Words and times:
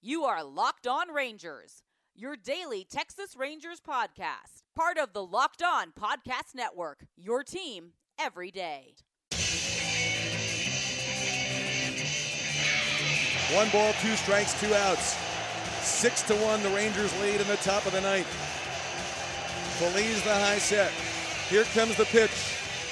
You 0.00 0.22
are 0.26 0.44
Locked 0.44 0.86
On 0.86 1.12
Rangers, 1.12 1.82
your 2.14 2.36
daily 2.36 2.86
Texas 2.88 3.34
Rangers 3.36 3.80
podcast, 3.80 4.62
part 4.76 4.96
of 4.96 5.12
the 5.12 5.24
Locked 5.24 5.60
On 5.60 5.90
Podcast 5.90 6.54
Network, 6.54 7.06
your 7.16 7.42
team 7.42 7.94
every 8.16 8.52
day. 8.52 8.94
One 13.52 13.68
ball, 13.70 13.92
two 14.00 14.14
strikes, 14.14 14.58
two 14.60 14.72
outs. 14.72 15.16
Six 15.82 16.22
to 16.28 16.34
one, 16.36 16.62
the 16.62 16.70
Rangers 16.70 17.12
lead 17.20 17.40
in 17.40 17.48
the 17.48 17.56
top 17.56 17.84
of 17.84 17.90
the 17.90 18.00
ninth. 18.00 18.28
Feliz 19.80 20.22
the 20.22 20.32
high 20.32 20.58
set. 20.58 20.92
Here 21.50 21.64
comes 21.74 21.96
the 21.96 22.04
pitch. 22.04 22.30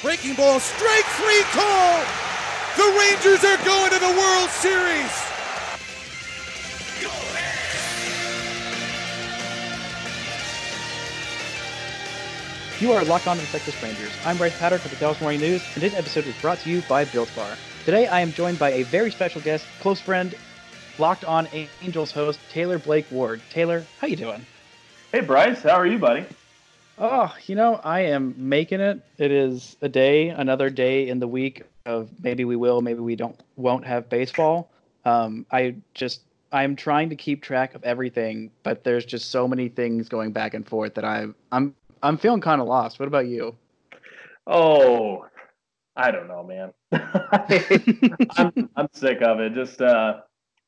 Breaking 0.02 0.34
ball, 0.34 0.58
strike 0.58 1.04
three 1.14 1.42
call. 1.54 2.02
The 2.76 2.98
Rangers 2.98 3.44
are 3.44 3.64
going 3.64 3.92
to 3.92 4.00
the 4.00 4.18
World 4.18 4.50
Series. 4.50 5.35
You 12.78 12.92
are 12.92 13.02
locked 13.06 13.26
on 13.26 13.38
to 13.38 13.42
the 13.42 13.48
Texas 13.48 13.82
Rangers. 13.82 14.12
I'm 14.22 14.36
Bryce 14.36 14.58
Patter 14.58 14.76
for 14.78 14.88
the 14.88 14.96
Dallas 14.96 15.18
Morning 15.18 15.40
News, 15.40 15.62
and 15.64 15.72
today's 15.72 15.94
episode 15.94 16.26
is 16.26 16.34
brought 16.42 16.58
to 16.58 16.68
you 16.68 16.82
by 16.86 17.06
Built 17.06 17.30
Bar. 17.34 17.56
Today, 17.86 18.06
I 18.06 18.20
am 18.20 18.34
joined 18.34 18.58
by 18.58 18.72
a 18.72 18.82
very 18.82 19.10
special 19.10 19.40
guest, 19.40 19.64
close 19.80 19.98
friend, 19.98 20.34
Locked 20.98 21.24
On 21.24 21.48
Angels 21.82 22.12
host 22.12 22.38
Taylor 22.50 22.78
Blake 22.78 23.06
Ward. 23.10 23.40
Taylor, 23.48 23.82
how 23.98 24.08
you 24.08 24.16
doing? 24.16 24.44
Hey 25.10 25.20
Bryce, 25.22 25.62
how 25.62 25.70
are 25.70 25.86
you, 25.86 25.98
buddy? 25.98 26.26
Oh, 26.98 27.34
you 27.46 27.54
know, 27.54 27.80
I 27.82 28.00
am 28.00 28.34
making 28.36 28.80
it. 28.80 29.00
It 29.16 29.32
is 29.32 29.78
a 29.80 29.88
day, 29.88 30.28
another 30.28 30.68
day 30.68 31.08
in 31.08 31.18
the 31.18 31.28
week 31.28 31.62
of 31.86 32.10
maybe 32.22 32.44
we 32.44 32.56
will, 32.56 32.82
maybe 32.82 33.00
we 33.00 33.16
don't, 33.16 33.40
won't 33.56 33.86
have 33.86 34.10
baseball. 34.10 34.70
Um, 35.06 35.46
I 35.50 35.76
just, 35.94 36.20
I'm 36.52 36.76
trying 36.76 37.08
to 37.08 37.16
keep 37.16 37.40
track 37.40 37.74
of 37.74 37.82
everything, 37.84 38.50
but 38.62 38.84
there's 38.84 39.06
just 39.06 39.30
so 39.30 39.48
many 39.48 39.70
things 39.70 40.10
going 40.10 40.32
back 40.32 40.52
and 40.52 40.68
forth 40.68 40.92
that 40.94 41.06
I, 41.06 41.28
I'm, 41.50 41.74
I'm 42.06 42.18
feeling 42.18 42.40
kind 42.40 42.60
of 42.60 42.68
lost. 42.68 43.00
What 43.00 43.08
about 43.08 43.26
you? 43.26 43.56
Oh, 44.46 45.26
I 45.96 46.10
don't 46.12 46.28
know, 46.28 46.44
man. 46.44 46.72
I'm, 48.36 48.68
I'm 48.76 48.88
sick 48.92 49.22
of 49.22 49.40
it. 49.40 49.54
Just 49.54 49.80
uh, 49.80 50.20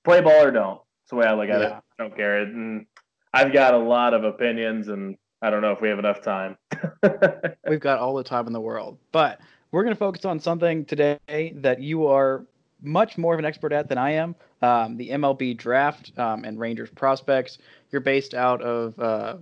play 0.05 0.21
ball 0.21 0.43
or 0.45 0.51
don't. 0.51 0.81
That's 1.03 1.11
the 1.11 1.17
way 1.17 1.27
I 1.27 1.35
look 1.35 1.49
at 1.49 1.61
Yeah. 1.61 1.67
it. 1.79 1.83
I 1.99 2.03
don't 2.03 2.17
care. 2.17 2.39
And 2.43 2.87
I've 3.33 3.53
got 3.53 3.75
a 3.75 3.79
lot 3.79 4.15
of 4.15 4.25
opinions, 4.25 4.89
and 4.89 5.17
I 5.41 5.51
don't 5.51 5.63
know 5.63 5.71
if 5.73 5.81
we 5.81 5.89
have 5.91 5.99
enough 6.01 6.23
time. 6.23 6.57
We've 7.69 7.79
got 7.79 8.01
all 8.01 8.15
the 8.17 8.25
time 8.25 8.47
in 8.49 8.53
the 8.53 8.61
world, 8.61 8.99
but 9.13 9.41
we're 9.71 9.85
going 9.85 9.95
to 9.95 9.99
focus 9.99 10.25
on 10.25 10.41
something 10.41 10.85
today 10.87 11.19
that 11.57 11.81
you 11.81 12.07
are 12.07 12.45
much 12.83 13.17
more 13.17 13.33
of 13.35 13.39
an 13.39 13.45
expert 13.45 13.73
at 13.73 13.89
than 13.89 13.99
I 13.99 14.13
am. 14.13 14.35
Um, 14.63 14.97
the 14.97 15.11
MLB 15.11 15.57
draft 15.57 16.11
um, 16.19 16.45
and 16.45 16.59
Rangers 16.59 16.91
prospects. 16.91 17.59
You're 17.93 18.01
based 18.01 18.35
out 18.35 18.61
of 18.63 18.99
uh, 18.99 19.37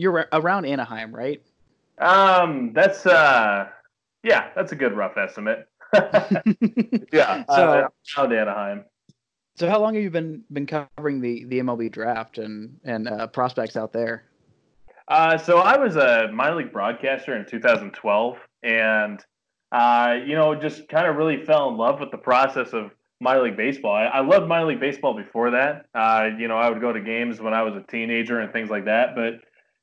you're 0.00 0.26
around 0.32 0.64
Anaheim, 0.64 1.14
right? 1.14 1.42
um, 1.98 2.72
that's 2.72 3.04
uh, 3.06 3.68
yeah, 4.22 4.48
that's 4.56 4.72
a 4.72 4.76
good 4.76 4.96
rough 4.96 5.16
estimate. 5.18 5.68
yeah, 7.12 7.44
So- 7.46 7.54
uh, 7.54 7.88
around 8.18 8.32
Anaheim. 8.32 8.84
So 9.56 9.68
how 9.68 9.78
long 9.78 9.94
have 9.94 10.02
you 10.02 10.10
been 10.10 10.42
been 10.50 10.64
covering 10.66 11.20
the 11.20 11.44
the 11.44 11.60
MLB 11.60 11.92
draft 11.92 12.38
and 12.38 12.78
and 12.84 13.06
uh, 13.08 13.26
prospects 13.26 13.76
out 13.76 13.92
there? 13.92 14.24
Uh, 15.06 15.36
so 15.36 15.58
I 15.58 15.76
was 15.76 15.96
a 15.96 16.30
minor 16.32 16.56
league 16.56 16.72
broadcaster 16.72 17.36
in 17.36 17.44
2012, 17.44 18.38
and 18.62 19.22
uh, 19.72 20.16
you 20.24 20.34
know, 20.34 20.54
just 20.54 20.88
kind 20.88 21.06
of 21.06 21.16
really 21.16 21.44
fell 21.44 21.68
in 21.68 21.76
love 21.76 22.00
with 22.00 22.10
the 22.10 22.16
process 22.16 22.72
of 22.72 22.92
minor 23.20 23.42
league 23.42 23.56
baseball. 23.56 23.92
I, 23.94 24.04
I 24.04 24.20
loved 24.20 24.48
minor 24.48 24.66
league 24.66 24.80
baseball 24.80 25.12
before 25.14 25.50
that. 25.50 25.86
Uh, 25.94 26.30
you 26.38 26.48
know, 26.48 26.56
I 26.56 26.70
would 26.70 26.80
go 26.80 26.92
to 26.92 27.00
games 27.00 27.38
when 27.40 27.52
I 27.52 27.62
was 27.62 27.74
a 27.74 27.82
teenager 27.90 28.40
and 28.40 28.50
things 28.52 28.70
like 28.70 28.86
that, 28.86 29.14
but 29.14 29.40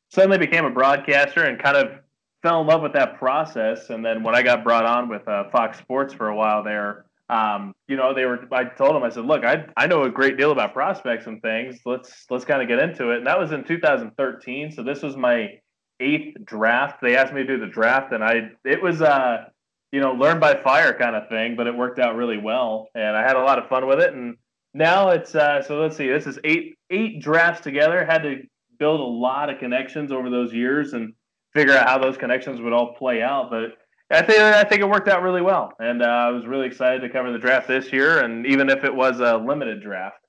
suddenly 0.09 0.37
became 0.37 0.65
a 0.65 0.69
broadcaster 0.69 1.43
and 1.43 1.61
kind 1.61 1.77
of 1.77 1.99
fell 2.43 2.61
in 2.61 2.67
love 2.67 2.81
with 2.81 2.93
that 2.93 3.17
process. 3.17 3.89
And 3.89 4.05
then 4.05 4.23
when 4.23 4.35
I 4.35 4.41
got 4.41 4.63
brought 4.63 4.85
on 4.85 5.09
with 5.09 5.27
uh, 5.27 5.49
Fox 5.49 5.77
Sports 5.77 6.13
for 6.13 6.29
a 6.29 6.35
while 6.35 6.63
there, 6.63 7.05
um, 7.29 7.73
you 7.87 7.97
know, 7.97 8.13
they 8.13 8.25
were. 8.25 8.39
I 8.53 8.63
told 8.65 8.95
them, 8.95 9.03
I 9.03 9.09
said, 9.09 9.25
look, 9.25 9.43
I 9.43 9.65
I 9.75 9.87
know 9.87 10.03
a 10.03 10.09
great 10.09 10.37
deal 10.37 10.51
about 10.51 10.73
prospects 10.73 11.27
and 11.27 11.41
things. 11.41 11.79
Let's 11.85 12.25
let's 12.29 12.45
kind 12.45 12.61
of 12.61 12.69
get 12.69 12.79
into 12.79 13.11
it. 13.11 13.17
And 13.17 13.27
that 13.27 13.37
was 13.37 13.51
in 13.51 13.65
2013. 13.65 14.71
So 14.71 14.81
this 14.81 15.01
was 15.01 15.17
my 15.17 15.59
eighth 15.99 16.37
draft. 16.45 17.01
They 17.01 17.17
asked 17.17 17.33
me 17.33 17.41
to 17.41 17.47
do 17.47 17.59
the 17.59 17.71
draft, 17.71 18.13
and 18.13 18.23
I 18.23 18.51
it 18.63 18.81
was 18.81 19.01
uh 19.01 19.45
you 19.91 19.99
know 19.99 20.13
learn 20.13 20.39
by 20.39 20.55
fire 20.55 20.93
kind 20.93 21.17
of 21.17 21.27
thing, 21.27 21.57
but 21.57 21.67
it 21.67 21.75
worked 21.75 21.99
out 21.99 22.15
really 22.15 22.37
well, 22.37 22.87
and 22.95 23.17
I 23.17 23.23
had 23.23 23.35
a 23.35 23.43
lot 23.43 23.59
of 23.59 23.67
fun 23.67 23.87
with 23.87 23.99
it. 23.99 24.13
And 24.13 24.37
now 24.73 25.09
it's 25.09 25.35
uh 25.35 25.61
so 25.61 25.81
let's 25.81 25.97
see, 25.97 26.07
this 26.07 26.27
is 26.27 26.39
eight 26.45 26.77
eight 26.89 27.21
drafts 27.21 27.61
together. 27.61 28.05
Had 28.05 28.23
to 28.23 28.43
build 28.79 28.99
a 28.99 29.03
lot 29.03 29.49
of 29.49 29.59
connections 29.59 30.11
over 30.11 30.29
those 30.29 30.53
years 30.53 30.93
and 30.93 31.13
figure 31.53 31.73
out 31.73 31.87
how 31.87 31.97
those 31.97 32.17
connections 32.17 32.61
would 32.61 32.73
all 32.73 32.93
play 32.93 33.21
out, 33.21 33.49
but. 33.49 33.77
I 34.09 34.21
think 34.21 34.39
I 34.39 34.63
think 34.63 34.79
it 34.79 34.87
worked 34.87 35.09
out 35.09 35.21
really 35.21 35.41
well, 35.41 35.73
and 35.81 36.01
uh, 36.01 36.05
I 36.05 36.29
was 36.29 36.45
really 36.45 36.65
excited 36.65 37.01
to 37.01 37.09
cover 37.09 37.29
the 37.29 37.37
draft 37.37 37.67
this 37.67 37.91
year, 37.91 38.23
and 38.23 38.45
even 38.45 38.69
if 38.69 38.85
it 38.85 38.95
was 38.95 39.19
a 39.19 39.35
limited 39.35 39.81
draft. 39.81 40.21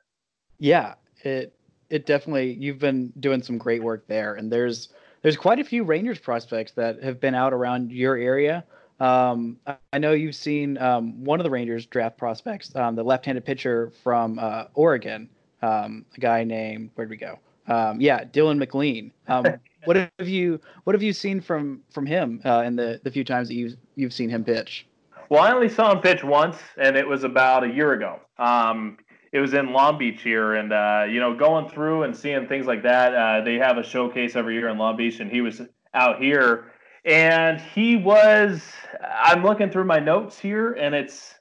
Yeah, 0.58 0.94
it 1.22 1.54
it 1.88 2.04
definitely 2.04 2.54
you've 2.54 2.81
been 2.81 3.12
doing 3.20 3.41
some 3.41 3.56
great 3.56 3.81
work 3.81 4.06
there, 4.08 4.34
and 4.34 4.50
there's 4.50 4.88
there's 5.22 5.37
quite 5.37 5.58
a 5.58 5.64
few 5.64 5.84
Rangers 5.84 6.19
prospects 6.19 6.72
that 6.72 7.03
have 7.03 7.20
been 7.20 7.34
out 7.34 7.53
around 7.53 7.92
your 7.92 8.16
area. 8.16 8.64
Um, 9.00 9.58
I- 9.92 9.98
know 9.98 10.12
you've 10.12 10.34
seen 10.34 10.76
um, 10.78 11.25
one 11.25 11.41
of 11.41 11.44
the 11.44 11.50
Rangers 11.50 11.87
draft 11.87 12.19
prospects, 12.19 12.75
um, 12.75 12.94
the 12.94 13.03
left-handed 13.03 13.44
pitcher 13.44 13.92
from 14.03 14.38
uh, 14.38 14.64
Oregon, 14.75 15.28
um, 15.62 16.04
a 16.16 16.20
guy 16.20 16.44
named 16.44 16.91
where'd 16.94 17.10
we 17.10 17.16
go? 17.16 17.38
Um, 17.68 18.00
yeah, 18.00 18.24
Dylan 18.24 18.58
MacLean. 18.58 19.12
Um, 19.28 19.44
what 19.84 19.96
have 19.96 20.28
you 20.28 20.60
what 20.84 20.94
have 20.94 21.02
you 21.02 21.12
seen 21.12 21.40
from 21.40 21.82
from 21.90 22.06
him 22.06 22.40
uh, 22.44 22.62
in 22.66 22.76
the 22.76 23.00
the 23.04 23.10
few 23.10 23.24
times 23.24 23.48
that 23.48 23.54
you've 23.54 23.76
you've 23.94 24.12
seen 24.12 24.30
him 24.30 24.44
pitch? 24.44 24.86
Well, 25.30 25.42
I 25.42 25.52
only 25.52 25.68
saw 25.68 25.92
him 25.92 26.00
pitch 26.00 26.24
once, 26.24 26.56
and 26.78 26.96
it 26.96 27.06
was 27.06 27.22
about 27.24 27.62
a 27.62 27.68
year 27.68 27.92
ago. 27.92 28.20
Um, 28.38 28.96
it 29.30 29.40
was 29.40 29.52
in 29.52 29.72
Long 29.72 29.98
Beach 29.98 30.22
here, 30.22 30.54
and 30.54 30.72
uh, 30.72 31.04
you 31.08 31.20
know, 31.20 31.34
going 31.36 31.68
through 31.68 32.04
and 32.04 32.16
seeing 32.16 32.46
things 32.48 32.66
like 32.66 32.82
that. 32.82 33.14
Uh, 33.14 33.44
they 33.44 33.56
have 33.56 33.76
a 33.76 33.82
showcase 33.82 34.36
every 34.36 34.54
year 34.54 34.68
in 34.68 34.78
Long 34.78 34.96
Beach, 34.96 35.20
and 35.20 35.30
he 35.30 35.42
was 35.42 35.60
out 35.94 36.20
here, 36.20 36.72
and 37.04 37.60
he 37.60 37.96
was. 37.96 38.62
I'm 39.02 39.42
looking 39.42 39.70
through 39.70 39.84
my 39.84 39.98
notes 39.98 40.38
here, 40.38 40.72
and 40.72 40.94
it's 40.94 41.34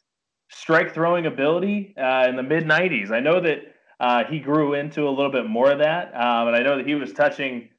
strike 0.49 0.93
throwing 0.93 1.25
ability 1.25 1.95
uh, 1.97 2.25
in 2.27 2.35
the 2.35 2.43
mid 2.43 2.65
90s. 2.65 3.11
I 3.11 3.19
know 3.19 3.39
that 3.39 3.59
uh, 3.99 4.23
he 4.25 4.39
grew 4.39 4.73
into 4.73 5.07
a 5.07 5.09
little 5.09 5.31
bit 5.31 5.47
more 5.47 5.71
of 5.71 5.79
that, 5.79 6.13
um, 6.15 6.47
and 6.47 6.55
I 6.55 6.61
know 6.61 6.77
that 6.77 6.87
he 6.87 6.95
was 6.95 7.13
touching 7.13 7.69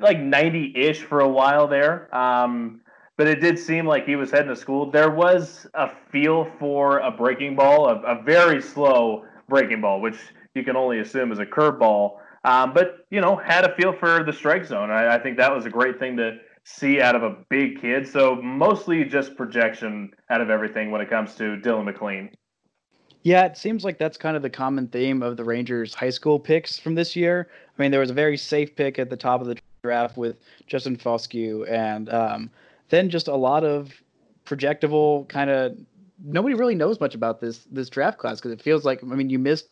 like 0.00 0.18
90 0.18 0.72
ish 0.76 1.00
for 1.02 1.20
a 1.20 1.28
while 1.28 1.66
there. 1.68 2.14
Um, 2.14 2.80
but 3.16 3.28
it 3.28 3.40
did 3.40 3.58
seem 3.58 3.86
like 3.86 4.06
he 4.06 4.16
was 4.16 4.30
heading 4.30 4.48
to 4.48 4.56
school. 4.56 4.90
There 4.90 5.10
was 5.10 5.66
a 5.74 5.90
feel 6.10 6.50
for 6.58 6.98
a 6.98 7.10
breaking 7.10 7.54
ball, 7.54 7.88
a, 7.88 8.00
a 8.00 8.22
very 8.22 8.60
slow 8.60 9.24
breaking 9.48 9.80
ball, 9.80 10.00
which 10.00 10.16
you 10.54 10.64
can 10.64 10.76
only 10.76 10.98
assume 10.98 11.30
is 11.30 11.38
a 11.38 11.46
curveball. 11.46 12.16
Um, 12.44 12.74
but 12.74 13.06
you 13.10 13.20
know, 13.20 13.36
had 13.36 13.64
a 13.64 13.74
feel 13.76 13.92
for 13.92 14.24
the 14.24 14.32
strike 14.32 14.64
zone. 14.64 14.90
I, 14.90 15.14
I 15.14 15.18
think 15.18 15.36
that 15.38 15.54
was 15.54 15.64
a 15.64 15.70
great 15.70 15.98
thing 15.98 16.16
to 16.16 16.38
see 16.64 17.00
out 17.00 17.14
of 17.14 17.22
a 17.22 17.36
big 17.48 17.80
kid. 17.80 18.08
So 18.08 18.36
mostly 18.36 19.04
just 19.04 19.36
projection 19.36 20.10
out 20.30 20.40
of 20.40 20.50
everything 20.50 20.90
when 20.90 21.00
it 21.00 21.08
comes 21.08 21.34
to 21.36 21.56
Dylan 21.56 21.84
MacLean. 21.84 22.30
Yeah, 23.24 23.46
it 23.46 23.56
seems 23.56 23.84
like 23.84 23.96
that's 23.96 24.18
kind 24.18 24.36
of 24.36 24.42
the 24.42 24.50
common 24.50 24.86
theme 24.88 25.22
of 25.22 25.38
the 25.38 25.44
Rangers 25.44 25.94
high 25.94 26.10
school 26.10 26.38
picks 26.38 26.78
from 26.78 26.94
this 26.94 27.16
year. 27.16 27.48
I 27.76 27.82
mean, 27.82 27.90
there 27.90 28.00
was 28.00 28.10
a 28.10 28.14
very 28.14 28.36
safe 28.36 28.76
pick 28.76 28.98
at 28.98 29.08
the 29.08 29.16
top 29.16 29.40
of 29.40 29.46
the 29.46 29.56
draft 29.82 30.18
with 30.18 30.36
Justin 30.66 30.94
Foscue, 30.94 31.68
and 31.70 32.10
um, 32.10 32.50
then 32.90 33.08
just 33.08 33.26
a 33.28 33.34
lot 33.34 33.64
of 33.64 33.92
projectable 34.44 35.26
kind 35.28 35.48
of. 35.48 35.74
Nobody 36.22 36.54
really 36.54 36.74
knows 36.74 37.00
much 37.00 37.14
about 37.14 37.40
this 37.40 37.66
this 37.70 37.88
draft 37.88 38.18
class 38.18 38.36
because 38.36 38.52
it 38.52 38.60
feels 38.60 38.84
like 38.84 39.02
I 39.02 39.06
mean 39.06 39.30
you 39.30 39.38
missed 39.38 39.68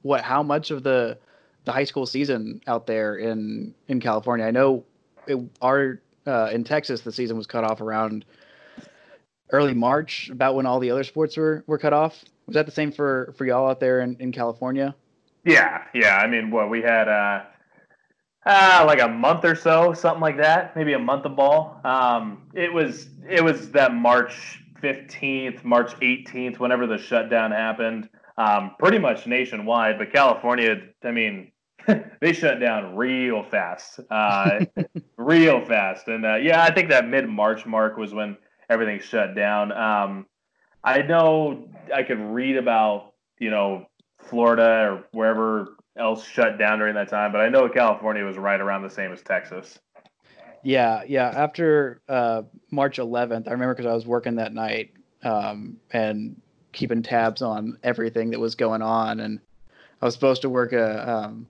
what 0.00 0.22
how 0.22 0.42
much 0.42 0.70
of 0.70 0.82
the 0.82 1.18
the 1.66 1.72
high 1.72 1.84
school 1.84 2.06
season 2.06 2.62
out 2.66 2.86
there 2.86 3.16
in 3.16 3.74
in 3.88 4.00
California. 4.00 4.46
I 4.46 4.50
know 4.52 4.84
it, 5.26 5.38
our 5.60 6.00
uh, 6.26 6.48
in 6.50 6.64
Texas 6.64 7.02
the 7.02 7.12
season 7.12 7.36
was 7.36 7.46
cut 7.46 7.62
off 7.62 7.82
around 7.82 8.24
early 9.52 9.74
March, 9.74 10.30
about 10.30 10.54
when 10.54 10.66
all 10.66 10.78
the 10.78 10.90
other 10.90 11.04
sports 11.04 11.36
were 11.36 11.64
were 11.66 11.78
cut 11.78 11.92
off. 11.92 12.24
Was 12.46 12.54
that 12.54 12.66
the 12.66 12.72
same 12.72 12.92
for 12.92 13.34
for 13.36 13.44
y'all 13.44 13.68
out 13.68 13.80
there 13.80 14.00
in, 14.00 14.16
in 14.20 14.32
California? 14.32 14.94
Yeah, 15.44 15.84
yeah. 15.94 16.16
I 16.16 16.26
mean, 16.26 16.50
what 16.50 16.68
we 16.68 16.82
had 16.82 17.08
uh, 17.08 17.44
uh, 18.46 18.84
like 18.86 19.00
a 19.00 19.08
month 19.08 19.44
or 19.44 19.54
so, 19.54 19.92
something 19.92 20.20
like 20.20 20.36
that, 20.38 20.74
maybe 20.76 20.94
a 20.94 20.98
month 20.98 21.24
of 21.24 21.36
ball. 21.36 21.80
Um, 21.84 22.48
it 22.54 22.72
was 22.72 23.08
it 23.28 23.42
was 23.42 23.70
that 23.72 23.94
March 23.94 24.62
fifteenth, 24.80 25.64
March 25.64 25.92
eighteenth, 26.02 26.58
whenever 26.58 26.86
the 26.86 26.98
shutdown 26.98 27.50
happened. 27.50 28.08
Um, 28.38 28.74
pretty 28.78 28.98
much 28.98 29.26
nationwide, 29.26 29.98
but 29.98 30.12
California, 30.12 30.76
I 31.04 31.10
mean, 31.10 31.52
they 32.20 32.32
shut 32.32 32.58
down 32.58 32.96
real 32.96 33.42
fast, 33.42 34.00
uh, 34.10 34.64
real 35.16 35.64
fast. 35.64 36.08
And 36.08 36.24
uh, 36.24 36.36
yeah, 36.36 36.62
I 36.62 36.72
think 36.72 36.88
that 36.88 37.06
mid 37.06 37.28
March 37.28 37.66
mark 37.66 37.96
was 37.96 38.14
when 38.14 38.36
everything 38.70 39.00
shut 39.00 39.34
down. 39.34 39.72
Um, 39.72 40.26
I 40.82 41.02
know 41.02 41.68
I 41.94 42.04
could 42.04 42.20
read 42.20 42.56
about 42.56 43.12
you 43.38 43.50
know 43.50 43.86
Florida 44.18 44.92
or 44.92 45.04
wherever 45.12 45.76
else 45.98 46.26
shut 46.26 46.58
down 46.58 46.78
during 46.78 46.94
that 46.94 47.10
time, 47.10 47.32
but 47.32 47.42
I 47.42 47.48
know 47.48 47.68
California 47.68 48.24
was 48.24 48.38
right 48.38 48.60
around 48.60 48.82
the 48.82 48.90
same 48.90 49.12
as 49.12 49.20
Texas. 49.20 49.78
Yeah, 50.62 51.02
yeah. 51.06 51.28
After 51.28 52.00
uh, 52.08 52.42
March 52.70 52.98
11th, 52.98 53.48
I 53.48 53.52
remember 53.52 53.74
because 53.74 53.90
I 53.90 53.94
was 53.94 54.06
working 54.06 54.36
that 54.36 54.52
night 54.52 54.92
um, 55.22 55.78
and 55.90 56.40
keeping 56.72 57.02
tabs 57.02 57.42
on 57.42 57.78
everything 57.82 58.30
that 58.30 58.40
was 58.40 58.54
going 58.54 58.82
on, 58.82 59.20
and 59.20 59.40
I 60.00 60.04
was 60.04 60.14
supposed 60.14 60.42
to 60.42 60.50
work 60.50 60.72
a 60.72 61.10
um, 61.10 61.46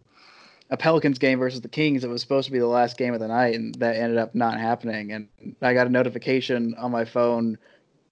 a 0.71 0.77
Pelicans 0.77 1.19
game 1.19 1.39
versus 1.39 1.61
the 1.61 1.69
Kings. 1.69 2.05
It 2.05 2.11
was 2.11 2.23
supposed 2.23 2.47
to 2.47 2.53
be 2.53 2.59
the 2.59 2.67
last 2.67 2.97
game 2.97 3.13
of 3.13 3.21
the 3.21 3.29
night, 3.29 3.55
and 3.55 3.75
that 3.77 3.97
ended 3.97 4.19
up 4.19 4.35
not 4.35 4.59
happening. 4.59 5.13
And 5.13 5.29
I 5.61 5.75
got 5.75 5.87
a 5.87 5.91
notification 5.91 6.75
on 6.77 6.91
my 6.91 7.05
phone 7.05 7.59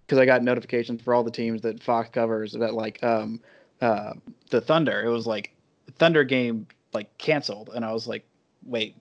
because 0.07 0.19
I 0.19 0.27
got 0.27 0.43
notifications 0.43 1.03
for 1.03 1.15
all 1.15 1.23
the 1.23 1.31
teams 1.31 1.63
that 1.63 1.83
Fox 1.83 2.09
covers 2.11 2.53
that 2.53 2.75
like 2.75 3.03
um, 3.03 3.41
uh, 3.81 4.15
the 4.51 4.61
Thunder. 4.61 5.03
It 5.05 5.11
was 5.11 5.27
like 5.27 5.55
Thunder 5.99 6.25
game 6.25 6.67
like 6.93 7.17
canceled, 7.19 7.71
and 7.75 7.85
I 7.85 7.93
was 7.93 8.09
like, 8.09 8.25
wait, 8.65 8.97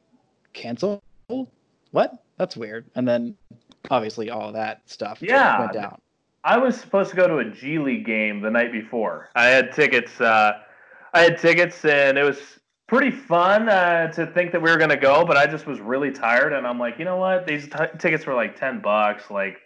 canceled? 0.54 1.02
What? 1.92 2.24
That's 2.38 2.56
weird. 2.56 2.86
And 2.96 3.08
then 3.08 3.36
obviously 3.90 4.30
all 4.30 4.52
that 4.52 4.82
stuff 4.86 5.20
yeah, 5.22 5.60
went 5.60 5.74
down. 5.74 6.00
I 6.44 6.58
was 6.58 6.80
supposed 6.80 7.10
to 7.10 7.16
go 7.16 7.28
to 7.28 7.40
a 7.40 7.46
G 7.46 7.80
League 7.80 8.06
game 8.06 8.42
the 8.42 8.52
night 8.52 8.72
before. 8.72 9.30
I 9.36 9.46
had 9.46 9.74
tickets. 9.74 10.22
Uh, 10.22 10.60
I 11.14 11.22
had 11.22 11.40
tickets, 11.40 11.84
and 11.84 12.18
it 12.18 12.24
was 12.24 12.60
pretty 12.88 13.12
fun 13.12 13.70
uh, 13.70 14.12
to 14.14 14.26
think 14.28 14.52
that 14.52 14.62
we 14.62 14.72
were 14.72 14.78
going 14.78 14.90
to 14.90 14.98
go, 14.98 15.26
but 15.26 15.38
I 15.38 15.46
just 15.46 15.68
was 15.68 15.80
really 15.80 16.12
tired, 16.12 16.54
and 16.54 16.66
I'm 16.66 16.80
like, 16.80 17.00
you 17.00 17.06
know 17.06 17.18
what? 17.18 17.46
These 17.46 17.68
t- 17.68 17.98
tickets 18.00 18.26
were 18.26 18.34
like 18.34 18.56
ten 18.56 18.82
bucks. 18.82 19.30
Like, 19.30 19.58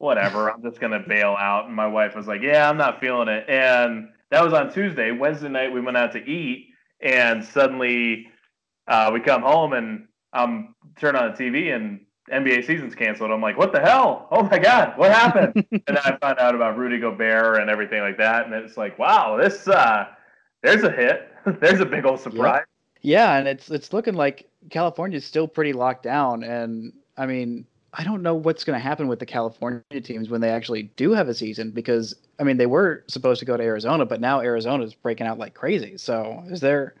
whatever. 0.00 0.50
I'm 0.50 0.62
just 0.62 0.80
going 0.80 0.92
to 0.92 1.06
bail 1.06 1.36
out. 1.38 1.66
And 1.66 1.76
my 1.76 1.86
wife 1.86 2.16
was 2.16 2.26
like, 2.26 2.40
yeah, 2.42 2.68
I'm 2.68 2.78
not 2.78 3.00
feeling 3.00 3.28
it. 3.28 3.44
And 3.48 4.08
that 4.30 4.42
was 4.42 4.54
on 4.54 4.72
Tuesday. 4.72 5.12
Wednesday 5.12 5.48
night, 5.48 5.72
we 5.72 5.80
went 5.80 5.96
out 5.96 6.12
to 6.12 6.24
eat, 6.26 6.70
and 7.02 7.44
suddenly 7.44 8.26
uh, 8.88 9.10
we 9.12 9.20
come 9.20 9.42
home, 9.42 9.74
and 9.74 10.06
I'm 10.32 10.74
turn 10.98 11.16
on 11.16 11.32
the 11.32 11.36
TV, 11.36 11.74
and 11.74 12.00
NBA 12.32 12.66
season's 12.66 12.94
canceled. 12.94 13.30
I'm 13.30 13.42
like, 13.42 13.58
what 13.58 13.72
the 13.72 13.80
hell? 13.80 14.28
Oh 14.30 14.42
my 14.42 14.58
god, 14.58 14.96
what 14.96 15.12
happened? 15.12 15.52
and 15.70 15.82
then 15.86 15.98
I 15.98 16.16
found 16.16 16.38
out 16.38 16.54
about 16.54 16.78
Rudy 16.78 16.98
Gobert 16.98 17.60
and 17.60 17.68
everything 17.68 18.00
like 18.00 18.16
that, 18.18 18.46
and 18.46 18.54
it's 18.54 18.76
like, 18.76 18.98
wow, 18.98 19.36
this 19.36 19.68
uh, 19.68 20.06
there's 20.62 20.82
a 20.82 20.90
hit. 20.90 21.32
there's 21.60 21.80
a 21.80 21.86
big 21.86 22.04
old 22.04 22.20
surprise. 22.20 22.64
Yeah. 23.02 23.32
yeah, 23.32 23.38
and 23.38 23.48
it's 23.48 23.70
it's 23.70 23.92
looking 23.92 24.14
like 24.14 24.48
California's 24.70 25.24
still 25.24 25.48
pretty 25.48 25.72
locked 25.72 26.02
down, 26.02 26.42
and 26.42 26.92
I 27.16 27.26
mean, 27.26 27.66
I 27.92 28.04
don't 28.04 28.22
know 28.22 28.34
what's 28.34 28.64
going 28.64 28.78
to 28.78 28.82
happen 28.82 29.08
with 29.08 29.18
the 29.18 29.26
California 29.26 29.82
teams 30.02 30.28
when 30.28 30.40
they 30.40 30.50
actually 30.50 30.84
do 30.96 31.12
have 31.12 31.28
a 31.28 31.34
season 31.34 31.70
because 31.70 32.14
I 32.38 32.44
mean 32.44 32.56
they 32.56 32.66
were 32.66 33.04
supposed 33.08 33.40
to 33.40 33.46
go 33.46 33.56
to 33.56 33.62
Arizona, 33.62 34.04
but 34.04 34.20
now 34.20 34.40
Arizona's 34.40 34.94
breaking 34.94 35.26
out 35.26 35.38
like 35.38 35.54
crazy. 35.54 35.96
So 35.96 36.42
is 36.48 36.60
there? 36.60 36.94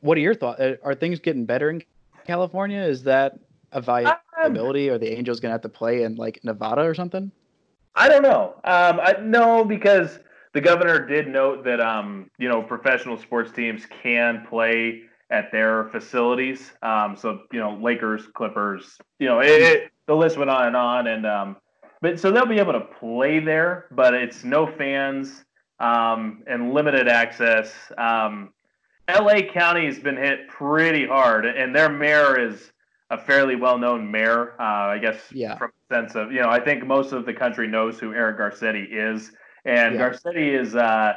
What 0.00 0.16
are 0.16 0.20
your 0.20 0.34
thoughts? 0.34 0.60
Are 0.82 0.94
things 0.94 1.20
getting 1.20 1.44
better 1.44 1.70
in 1.70 1.82
California? 2.26 2.80
Is 2.80 3.02
that 3.04 3.38
a 3.72 3.80
viability? 3.80 4.88
Um, 4.88 4.94
Are 4.94 4.98
the 4.98 5.10
Angels 5.12 5.40
going 5.40 5.50
to 5.50 5.54
have 5.54 5.62
to 5.62 5.68
play 5.68 6.02
in 6.02 6.16
like 6.16 6.40
Nevada 6.42 6.82
or 6.82 6.94
something? 6.94 7.30
I 7.94 8.08
don't 8.08 8.22
know. 8.22 8.54
Um, 8.64 9.00
I, 9.00 9.16
no, 9.20 9.64
because 9.64 10.18
the 10.52 10.60
governor 10.60 11.06
did 11.06 11.28
note 11.28 11.64
that 11.64 11.80
um, 11.80 12.30
you 12.38 12.48
know 12.48 12.62
professional 12.62 13.16
sports 13.16 13.52
teams 13.52 13.86
can 14.02 14.46
play 14.48 15.02
at 15.30 15.52
their 15.52 15.88
facilities. 15.90 16.72
Um, 16.82 17.16
so 17.16 17.42
you 17.52 17.60
know 17.60 17.78
Lakers, 17.80 18.26
Clippers, 18.34 18.98
you 19.18 19.28
know 19.28 19.40
it, 19.40 19.62
it, 19.62 19.90
the 20.06 20.14
list 20.14 20.36
went 20.36 20.50
on 20.50 20.66
and 20.66 20.76
on, 20.76 21.06
and 21.06 21.26
um, 21.26 21.56
but 22.00 22.18
so 22.18 22.30
they'll 22.30 22.46
be 22.46 22.58
able 22.58 22.72
to 22.72 22.86
play 22.98 23.38
there, 23.38 23.86
but 23.90 24.14
it's 24.14 24.44
no 24.44 24.66
fans 24.66 25.44
um, 25.78 26.42
and 26.46 26.72
limited 26.72 27.08
access. 27.08 27.72
Um, 27.96 28.52
LA 29.08 29.42
County 29.52 29.86
has 29.86 29.98
been 29.98 30.16
hit 30.16 30.48
pretty 30.48 31.06
hard, 31.06 31.46
and 31.46 31.74
their 31.74 31.88
mayor 31.88 32.38
is 32.38 32.72
a 33.10 33.18
fairly 33.18 33.56
well-known 33.56 34.10
mayor. 34.10 34.54
Uh, 34.60 34.94
I 34.94 34.98
guess 34.98 35.18
yeah. 35.32 35.56
from 35.56 35.72
sense 35.90 36.14
of 36.14 36.32
you 36.32 36.40
know, 36.40 36.48
I 36.48 36.60
think 36.60 36.86
most 36.86 37.12
of 37.12 37.26
the 37.26 37.34
country 37.34 37.66
knows 37.66 37.98
who 37.98 38.14
Eric 38.14 38.38
Garcetti 38.38 38.86
is, 38.90 39.32
and 39.64 39.94
yeah. 39.94 40.00
Garcetti 40.00 40.60
is. 40.60 40.74
Uh, 40.74 41.14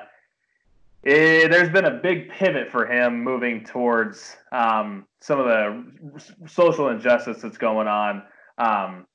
it, 1.04 1.52
there's 1.52 1.70
been 1.70 1.86
a 1.86 2.00
big 2.02 2.30
pivot 2.30 2.72
for 2.72 2.86
him 2.86 3.22
moving 3.24 3.66
towards 3.66 4.38
um, 4.54 5.06
some 5.20 5.38
of 5.40 5.46
the 5.46 6.48
social 6.48 6.88
injustice 6.90 7.42
that's 7.42 7.58
going 7.58 7.88
on. 7.88 8.24
Um, 8.58 9.06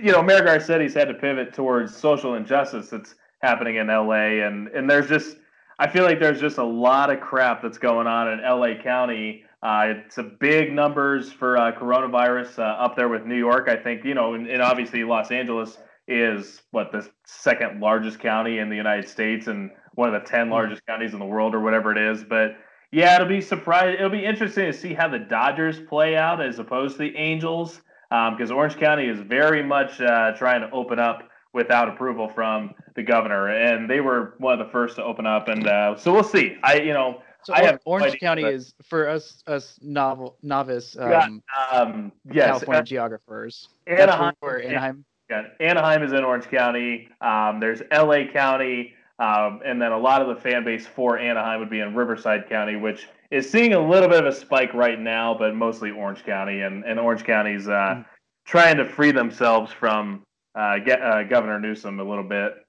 you 0.00 0.10
know, 0.10 0.22
Mayor 0.22 0.40
Garcetti's 0.40 0.94
had 0.94 1.08
to 1.08 1.14
pivot 1.14 1.54
towards 1.54 1.96
social 1.96 2.34
injustice 2.34 2.88
that's 2.90 3.14
happening 3.42 3.76
in 3.76 3.86
LA, 3.88 4.44
and 4.44 4.68
and 4.68 4.90
there's 4.90 5.08
just 5.08 5.36
I 5.78 5.88
feel 5.88 6.04
like 6.04 6.20
there's 6.20 6.40
just 6.40 6.58
a 6.58 6.64
lot 6.64 7.10
of 7.10 7.20
crap 7.20 7.62
that's 7.62 7.78
going 7.78 8.06
on 8.06 8.28
in 8.28 8.42
LA 8.42 8.82
County. 8.82 9.44
Uh, 9.62 9.86
it's 9.88 10.18
a 10.18 10.22
big 10.22 10.72
numbers 10.72 11.32
for 11.32 11.56
uh, 11.58 11.72
coronavirus 11.72 12.58
uh, 12.58 12.62
up 12.62 12.96
there 12.96 13.08
with 13.08 13.24
New 13.26 13.36
York. 13.36 13.68
I 13.68 13.76
think 13.76 14.04
you 14.04 14.14
know, 14.14 14.34
and, 14.34 14.46
and, 14.46 14.62
obviously 14.62 15.04
Los 15.04 15.30
Angeles 15.30 15.78
is 16.08 16.62
what 16.70 16.92
the 16.92 17.08
second 17.24 17.80
largest 17.80 18.20
county 18.20 18.58
in 18.58 18.68
the 18.68 18.76
United 18.76 19.08
States 19.08 19.46
and 19.46 19.70
one 19.94 20.14
of 20.14 20.22
the 20.22 20.28
ten 20.28 20.46
hmm. 20.46 20.52
largest 20.52 20.86
counties 20.86 21.12
in 21.12 21.18
the 21.18 21.26
world, 21.26 21.54
or 21.54 21.60
whatever 21.60 21.92
it 21.92 21.98
is. 21.98 22.24
But 22.24 22.56
yeah, 22.92 23.16
it'll 23.16 23.28
be 23.28 23.40
surprising. 23.40 23.94
It'll 23.94 24.10
be 24.10 24.24
interesting 24.24 24.66
to 24.66 24.72
see 24.72 24.94
how 24.94 25.08
the 25.08 25.18
Dodgers 25.18 25.80
play 25.80 26.16
out 26.16 26.40
as 26.40 26.58
opposed 26.58 26.96
to 26.96 27.02
the 27.02 27.16
Angels, 27.16 27.80
because 28.10 28.50
um, 28.50 28.56
Orange 28.56 28.76
County 28.76 29.06
is 29.06 29.20
very 29.20 29.62
much 29.62 30.00
uh, 30.00 30.32
trying 30.36 30.60
to 30.60 30.70
open 30.70 30.98
up 30.98 31.28
without 31.52 31.88
approval 31.88 32.28
from 32.28 32.74
the 32.94 33.02
governor, 33.02 33.48
and 33.48 33.88
they 33.88 34.00
were 34.00 34.34
one 34.38 34.60
of 34.60 34.66
the 34.66 34.70
first 34.70 34.96
to 34.96 35.02
open 35.02 35.26
up. 35.26 35.48
And 35.48 35.66
uh, 35.66 35.96
so 35.96 36.12
we'll 36.12 36.22
see. 36.22 36.56
I, 36.62 36.76
you 36.76 36.92
know, 36.92 37.22
so 37.42 37.54
I 37.54 37.62
have 37.62 37.80
Orange 37.84 38.12
no 38.14 38.18
County 38.18 38.42
is 38.42 38.74
for 38.84 39.08
us 39.08 39.42
us 39.46 39.78
novel 39.80 40.36
novice 40.42 40.96
um, 40.98 41.42
um, 41.72 42.12
yes, 42.32 42.46
California 42.46 42.80
uh, 42.80 42.84
geographers. 42.84 43.68
Anaheim, 43.86 44.34
where 44.40 44.62
Anaheim. 44.62 45.04
Yeah, 45.28 45.48
Anaheim 45.58 46.02
is 46.02 46.12
in 46.12 46.22
Orange 46.22 46.48
County. 46.48 47.08
Um, 47.20 47.58
there's 47.58 47.82
L.A. 47.90 48.26
County, 48.26 48.94
um, 49.18 49.60
and 49.64 49.82
then 49.82 49.90
a 49.90 49.98
lot 49.98 50.22
of 50.22 50.28
the 50.28 50.40
fan 50.40 50.64
base 50.64 50.86
for 50.86 51.18
Anaheim 51.18 51.58
would 51.58 51.70
be 51.70 51.80
in 51.80 51.94
Riverside 51.96 52.48
County, 52.48 52.76
which 52.76 53.08
is 53.32 53.50
seeing 53.50 53.72
a 53.72 53.80
little 53.80 54.08
bit 54.08 54.20
of 54.20 54.26
a 54.26 54.32
spike 54.32 54.72
right 54.72 55.00
now, 55.00 55.34
but 55.36 55.54
mostly 55.54 55.90
Orange 55.90 56.24
County, 56.24 56.60
and, 56.60 56.84
and 56.84 57.00
Orange 57.00 57.24
County's 57.24 57.66
uh, 57.66 57.70
mm. 57.70 58.04
trying 58.44 58.76
to 58.76 58.84
free 58.84 59.10
themselves 59.10 59.72
from 59.72 60.22
uh, 60.54 60.78
get 60.78 61.02
uh, 61.02 61.24
Governor 61.24 61.58
Newsom 61.58 61.98
a 61.98 62.04
little 62.04 62.24
bit. 62.24 62.64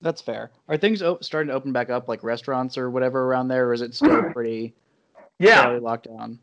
That's 0.00 0.20
fair. 0.20 0.50
Are 0.68 0.76
things 0.76 1.02
op- 1.02 1.24
starting 1.24 1.48
to 1.48 1.54
open 1.54 1.72
back 1.72 1.90
up, 1.90 2.08
like 2.08 2.22
restaurants 2.22 2.78
or 2.78 2.90
whatever 2.90 3.24
around 3.24 3.48
there, 3.48 3.68
or 3.68 3.72
is 3.72 3.82
it 3.82 3.94
still 3.94 4.22
pretty 4.32 4.74
yeah 5.38 5.66
locked 5.66 6.08
down? 6.08 6.38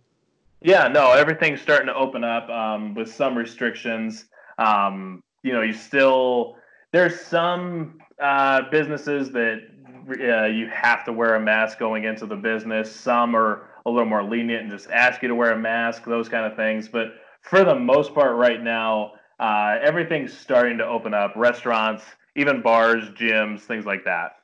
Yeah, 0.61 0.89
no, 0.89 1.11
everything's 1.11 1.61
starting 1.61 1.87
to 1.87 1.95
open 1.95 2.25
up 2.25 2.49
um, 2.49 2.93
with 2.93 3.13
some 3.13 3.37
restrictions. 3.37 4.25
Um, 4.57 5.21
you 5.43 5.53
know, 5.53 5.61
you 5.61 5.73
still 5.73 6.55
there's 6.91 7.19
some 7.19 7.99
uh, 8.21 8.63
businesses 8.71 9.31
that 9.31 9.61
uh, 10.09 10.45
you 10.45 10.67
have 10.69 11.05
to 11.05 11.13
wear 11.13 11.35
a 11.35 11.39
mask 11.39 11.77
going 11.77 12.05
into 12.05 12.25
the 12.25 12.35
business. 12.35 12.93
Some 12.93 13.35
are 13.35 13.69
a 13.85 13.89
little 13.89 14.09
more 14.09 14.23
lenient 14.23 14.63
and 14.63 14.71
just 14.71 14.89
ask 14.89 15.21
you 15.21 15.27
to 15.27 15.35
wear 15.35 15.51
a 15.51 15.57
mask, 15.57 16.05
those 16.05 16.27
kind 16.27 16.45
of 16.45 16.55
things. 16.55 16.87
But 16.87 17.13
for 17.41 17.63
the 17.63 17.75
most 17.75 18.13
part, 18.13 18.35
right 18.35 18.61
now, 18.61 19.13
uh, 19.39 19.77
everything's 19.81 20.37
starting 20.37 20.77
to 20.79 20.85
open 20.85 21.13
up. 21.13 21.33
Restaurants, 21.35 22.03
even 22.35 22.61
bars, 22.61 23.09
gyms, 23.11 23.61
things 23.61 23.85
like 23.85 24.03
that. 24.05 24.37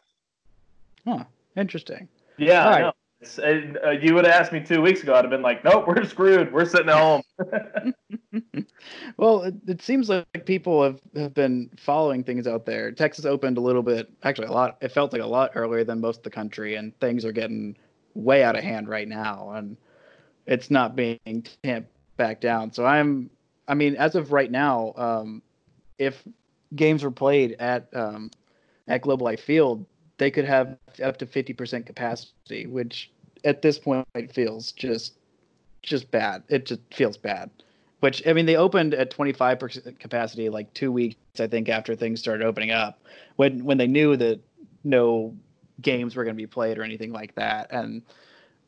Huh. 1.06 1.26
Interesting. 1.58 2.08
Yeah. 2.38 2.68
Right. 2.68 2.94
Uh, 3.40 3.92
you 3.92 4.14
would 4.14 4.26
have 4.26 4.34
asked 4.34 4.52
me 4.52 4.60
two 4.60 4.82
weeks 4.82 5.04
ago, 5.04 5.14
I'd 5.14 5.24
have 5.24 5.32
been 5.32 5.42
like, 5.42 5.64
"Nope, 5.64 5.88
we're 5.88 6.04
screwed. 6.06 6.52
We're 6.52 6.66
sitting 6.66 6.90
at 6.90 6.98
home." 6.98 7.24
well, 9.18 9.44
it, 9.44 9.56
it, 9.68 9.82
seems 9.82 10.10
like 10.10 10.46
people 10.46 10.84
have, 10.84 11.00
have 11.16 11.34
been 11.34 11.70
following 11.78 12.24
things 12.24 12.48
out 12.48 12.66
there. 12.66 12.92
Texas 12.92 13.26
opened 13.26 13.58
a 13.58 13.62
little 13.62 13.84
bit, 13.84 14.12
actually 14.24 14.48
a 14.48 14.52
lot. 14.52 14.78
It 14.82 14.92
felt 14.92 15.14
like 15.14 15.22
a 15.22 15.28
lot 15.28 15.52
earlier 15.56 15.84
than 15.84 16.02
most 16.02 16.18
of 16.18 16.24
the 16.24 16.30
country, 16.30 16.76
and 16.76 16.98
things 17.00 17.26
are 17.26 17.32
getting 17.32 17.78
way 18.14 18.44
out 18.44 18.56
of 18.56 18.64
hand 18.64 18.88
right 18.88 19.08
now, 19.08 19.52
and 19.52 19.78
it's 20.46 20.72
not 20.72 20.96
being 20.96 21.46
tamped 21.64 21.92
back 22.18 22.40
down. 22.42 22.72
So 22.72 22.86
I'm 22.86 23.30
I 23.68 23.74
mean, 23.74 23.96
as 23.96 24.16
of 24.16 24.32
right 24.32 24.50
now, 24.50 24.94
um, 24.96 25.42
if 25.98 26.24
games 26.76 27.04
were 27.04 27.12
played 27.12 27.54
at 27.60 27.88
um, 27.94 28.32
at 28.88 29.02
Globe 29.02 29.22
Life 29.22 29.42
Field, 29.42 29.86
they 30.18 30.32
could 30.32 30.46
have 30.46 30.78
up 31.04 31.18
to 31.18 31.26
fifty 31.26 31.54
percent 31.54 31.86
capacity, 31.86 32.68
which 32.68 33.12
at 33.46 33.62
this 33.62 33.80
point 33.80 34.08
it 34.16 34.34
feels 34.34 34.72
just 34.72 35.14
just 35.82 36.10
bad. 36.12 36.44
It 36.50 36.66
just 36.66 36.82
feels 36.94 37.16
bad. 37.16 37.50
Which 38.02 38.28
I 38.28 38.34
mean, 38.34 38.46
they 38.46 38.58
opened 38.58 38.94
at 38.94 39.12
twenty 39.12 39.32
five 39.32 39.60
percent 39.60 40.00
capacity 40.00 40.50
like 40.50 40.74
two 40.74 40.92
weeks, 40.92 41.16
I 41.40 41.48
think, 41.48 41.70
after 41.70 41.96
things 41.96 42.20
started 42.20 42.46
opening 42.46 42.72
up, 42.72 43.00
when 43.38 43.64
when 43.64 43.78
they 43.78 43.88
knew 43.88 44.18
that 44.18 44.42
no 44.84 45.36
games 45.82 46.16
were 46.16 46.24
going 46.24 46.36
to 46.36 46.42
be 46.42 46.48
played 46.48 46.78
or 46.78 46.84
anything 46.84 47.12
like 47.12 47.36
that, 47.36 47.72
and 47.72 48.02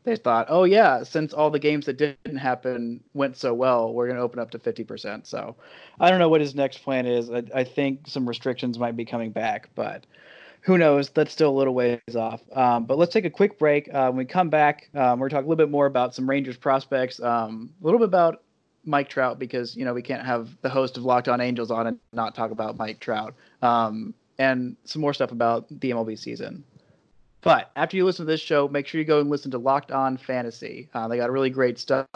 they 0.07 0.15
thought, 0.15 0.47
oh 0.49 0.63
yeah, 0.63 1.03
since 1.03 1.33
all 1.33 1.49
the 1.49 1.59
games 1.59 1.85
that 1.85 1.97
didn't 1.97 2.37
happen 2.37 3.03
went 3.13 3.35
so 3.35 3.53
well, 3.53 3.93
we're 3.93 4.05
going 4.05 4.15
to 4.15 4.23
open 4.23 4.39
up 4.39 4.49
to 4.51 4.57
50%. 4.57 5.27
So 5.27 5.57
I 5.99 6.09
don't 6.09 6.19
know 6.19 6.29
what 6.29 6.39
his 6.39 6.55
next 6.55 6.77
plan 6.77 7.05
is. 7.05 7.29
I, 7.29 7.43
I, 7.53 7.65
think 7.65 8.07
some 8.07 8.25
restrictions 8.27 8.79
might 8.79 8.95
be 8.95 9.03
coming 9.03 9.31
back, 9.31 9.69
but 9.75 10.05
who 10.67 10.77
knows? 10.77 11.09
That's 11.11 11.31
still 11.31 11.49
a 11.49 11.57
little 11.57 11.73
ways 11.73 12.01
off. 12.13 12.41
Um, 12.51 12.83
but 12.83 12.97
let's 12.97 13.13
take 13.13 13.23
a 13.23 13.29
quick 13.29 13.57
break. 13.57 13.87
Uh, 13.87 14.07
when 14.07 14.17
we 14.17 14.25
come 14.25 14.49
back, 14.49 14.89
um, 14.93 15.17
we're 15.17 15.29
talking 15.29 15.45
a 15.45 15.47
little 15.47 15.65
bit 15.65 15.71
more 15.71 15.85
about 15.85 16.13
some 16.13 16.29
Rangers 16.29 16.57
prospects, 16.57 17.21
um, 17.21 17.73
a 17.81 17.85
little 17.85 17.99
bit 17.99 18.09
about 18.09 18.43
Mike 18.83 19.07
Trout 19.07 19.39
because 19.39 19.77
you 19.77 19.85
know 19.85 19.93
we 19.93 20.01
can't 20.01 20.25
have 20.25 20.49
the 20.61 20.67
host 20.67 20.97
of 20.97 21.05
Locked 21.05 21.29
On 21.29 21.39
Angels 21.39 21.71
on 21.71 21.87
and 21.87 21.99
not 22.11 22.35
talk 22.35 22.51
about 22.51 22.75
Mike 22.75 22.99
Trout, 22.99 23.33
um, 23.61 24.13
and 24.39 24.75
some 24.83 25.01
more 25.01 25.13
stuff 25.13 25.31
about 25.31 25.67
the 25.69 25.91
MLB 25.91 26.19
season. 26.19 26.65
But 27.39 27.71
after 27.77 27.95
you 27.95 28.03
listen 28.03 28.25
to 28.25 28.29
this 28.29 28.41
show, 28.41 28.67
make 28.67 28.87
sure 28.87 28.99
you 28.99 29.05
go 29.05 29.21
and 29.21 29.29
listen 29.29 29.51
to 29.51 29.57
Locked 29.57 29.93
On 29.93 30.17
Fantasy. 30.17 30.89
Uh, 30.93 31.07
they 31.07 31.15
got 31.15 31.31
really 31.31 31.49
great 31.49 31.79
stuff. 31.79 32.07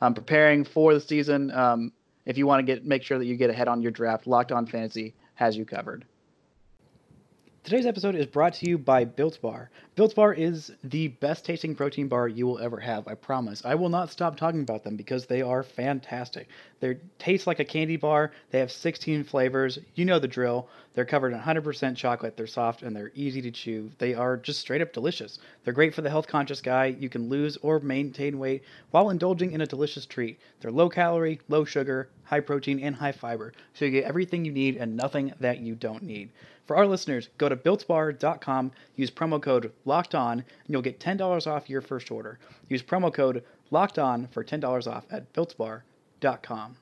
Preparing 0.00 0.62
for 0.62 0.94
the 0.94 1.00
season. 1.00 1.50
Um, 1.50 1.92
if 2.24 2.38
you 2.38 2.46
want 2.46 2.64
to 2.64 2.72
get 2.72 2.84
make 2.84 3.02
sure 3.02 3.18
that 3.18 3.26
you 3.26 3.36
get 3.36 3.50
ahead 3.50 3.66
on 3.66 3.82
your 3.82 3.90
draft, 3.90 4.28
Locked 4.28 4.52
On 4.52 4.64
Fantasy 4.64 5.12
has 5.34 5.56
you 5.56 5.64
covered. 5.64 6.04
Today's 7.66 7.86
episode 7.86 8.14
is 8.14 8.26
brought 8.26 8.54
to 8.54 8.70
you 8.70 8.78
by 8.78 9.04
Built 9.04 9.42
Bar. 9.42 9.70
Built 9.96 10.14
Bar 10.14 10.32
is 10.34 10.70
the 10.84 11.08
best 11.08 11.44
tasting 11.44 11.74
protein 11.74 12.06
bar 12.06 12.28
you 12.28 12.46
will 12.46 12.60
ever 12.60 12.78
have, 12.78 13.08
I 13.08 13.14
promise. 13.14 13.60
I 13.64 13.74
will 13.74 13.88
not 13.88 14.08
stop 14.08 14.36
talking 14.36 14.60
about 14.60 14.84
them 14.84 14.94
because 14.94 15.26
they 15.26 15.42
are 15.42 15.64
fantastic. 15.64 16.46
They 16.78 16.98
taste 17.18 17.48
like 17.48 17.58
a 17.58 17.64
candy 17.64 17.96
bar. 17.96 18.30
They 18.52 18.60
have 18.60 18.70
16 18.70 19.24
flavors. 19.24 19.80
You 19.96 20.04
know 20.04 20.20
the 20.20 20.28
drill. 20.28 20.68
They're 20.94 21.04
covered 21.04 21.32
in 21.32 21.40
100% 21.40 21.96
chocolate. 21.96 22.36
They're 22.36 22.46
soft 22.46 22.82
and 22.82 22.94
they're 22.94 23.10
easy 23.16 23.42
to 23.42 23.50
chew. 23.50 23.90
They 23.98 24.14
are 24.14 24.36
just 24.36 24.60
straight 24.60 24.80
up 24.80 24.92
delicious. 24.92 25.40
They're 25.64 25.74
great 25.74 25.92
for 25.92 26.02
the 26.02 26.10
health 26.10 26.28
conscious 26.28 26.60
guy. 26.60 26.94
You 27.00 27.08
can 27.08 27.28
lose 27.28 27.56
or 27.62 27.80
maintain 27.80 28.38
weight 28.38 28.62
while 28.92 29.10
indulging 29.10 29.50
in 29.50 29.60
a 29.60 29.66
delicious 29.66 30.06
treat. 30.06 30.38
They're 30.60 30.70
low 30.70 30.88
calorie, 30.88 31.40
low 31.48 31.64
sugar, 31.64 32.10
high 32.22 32.40
protein, 32.40 32.78
and 32.78 32.94
high 32.94 33.10
fiber. 33.10 33.54
So 33.74 33.86
you 33.86 33.90
get 33.90 34.04
everything 34.04 34.44
you 34.44 34.52
need 34.52 34.76
and 34.76 34.96
nothing 34.96 35.32
that 35.40 35.58
you 35.58 35.74
don't 35.74 36.04
need. 36.04 36.30
For 36.66 36.76
our 36.76 36.86
listeners, 36.86 37.28
go 37.38 37.48
to 37.48 37.56
builtbar.com, 37.56 38.72
use 38.96 39.10
promo 39.10 39.40
code 39.40 39.72
locked 39.84 40.14
on, 40.14 40.40
and 40.40 40.46
you'll 40.68 40.82
get 40.82 40.98
$10 40.98 41.46
off 41.46 41.70
your 41.70 41.80
first 41.80 42.10
order. 42.10 42.38
Use 42.68 42.82
promo 42.82 43.12
code 43.12 43.44
locked 43.70 43.98
on 43.98 44.26
for 44.28 44.42
$10 44.44 44.86
off 44.86 45.04
at 45.10 45.32
builtbar.com. 45.32 46.76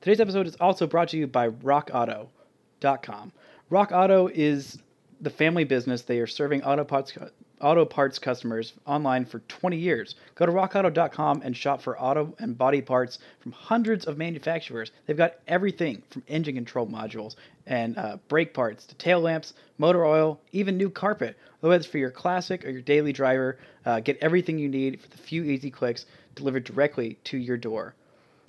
Today's 0.00 0.20
episode 0.20 0.46
is 0.46 0.56
also 0.56 0.86
brought 0.86 1.08
to 1.08 1.16
you 1.16 1.26
by 1.26 1.48
rockauto.com. 1.48 3.32
Rock 3.70 3.90
Auto 3.92 4.28
is 4.28 4.78
the 5.20 5.30
family 5.30 5.64
business. 5.64 6.02
They 6.02 6.20
are 6.20 6.26
serving 6.26 6.62
auto 6.62 6.84
parts, 6.84 7.12
auto 7.60 7.84
parts 7.84 8.18
customers 8.18 8.72
online 8.86 9.24
for 9.24 9.40
20 9.40 9.76
years. 9.76 10.14
Go 10.34 10.46
to 10.46 10.52
rockauto.com 10.52 11.42
and 11.44 11.56
shop 11.56 11.82
for 11.82 12.00
auto 12.00 12.34
and 12.38 12.56
body 12.56 12.80
parts 12.80 13.18
from 13.40 13.52
hundreds 13.52 14.06
of 14.06 14.18
manufacturers. 14.18 14.90
They've 15.06 15.16
got 15.16 15.34
everything 15.46 16.02
from 16.10 16.22
engine 16.28 16.54
control 16.54 16.86
modules 16.86 17.36
and 17.66 17.96
uh, 17.98 18.18
brake 18.28 18.54
parts 18.54 18.86
to 18.86 18.94
tail 18.94 19.20
lamps, 19.20 19.54
motor 19.78 20.04
oil, 20.04 20.40
even 20.52 20.76
new 20.76 20.90
carpet. 20.90 21.36
Whether 21.60 21.76
it's 21.76 21.86
for 21.86 21.98
your 21.98 22.10
classic 22.10 22.64
or 22.64 22.70
your 22.70 22.82
daily 22.82 23.12
driver, 23.12 23.58
uh, 23.84 24.00
get 24.00 24.18
everything 24.20 24.58
you 24.58 24.68
need 24.68 25.00
for 25.00 25.08
the 25.08 25.18
few 25.18 25.44
easy 25.44 25.70
clicks 25.70 26.06
delivered 26.34 26.64
directly 26.64 27.18
to 27.24 27.36
your 27.36 27.56
door. 27.56 27.94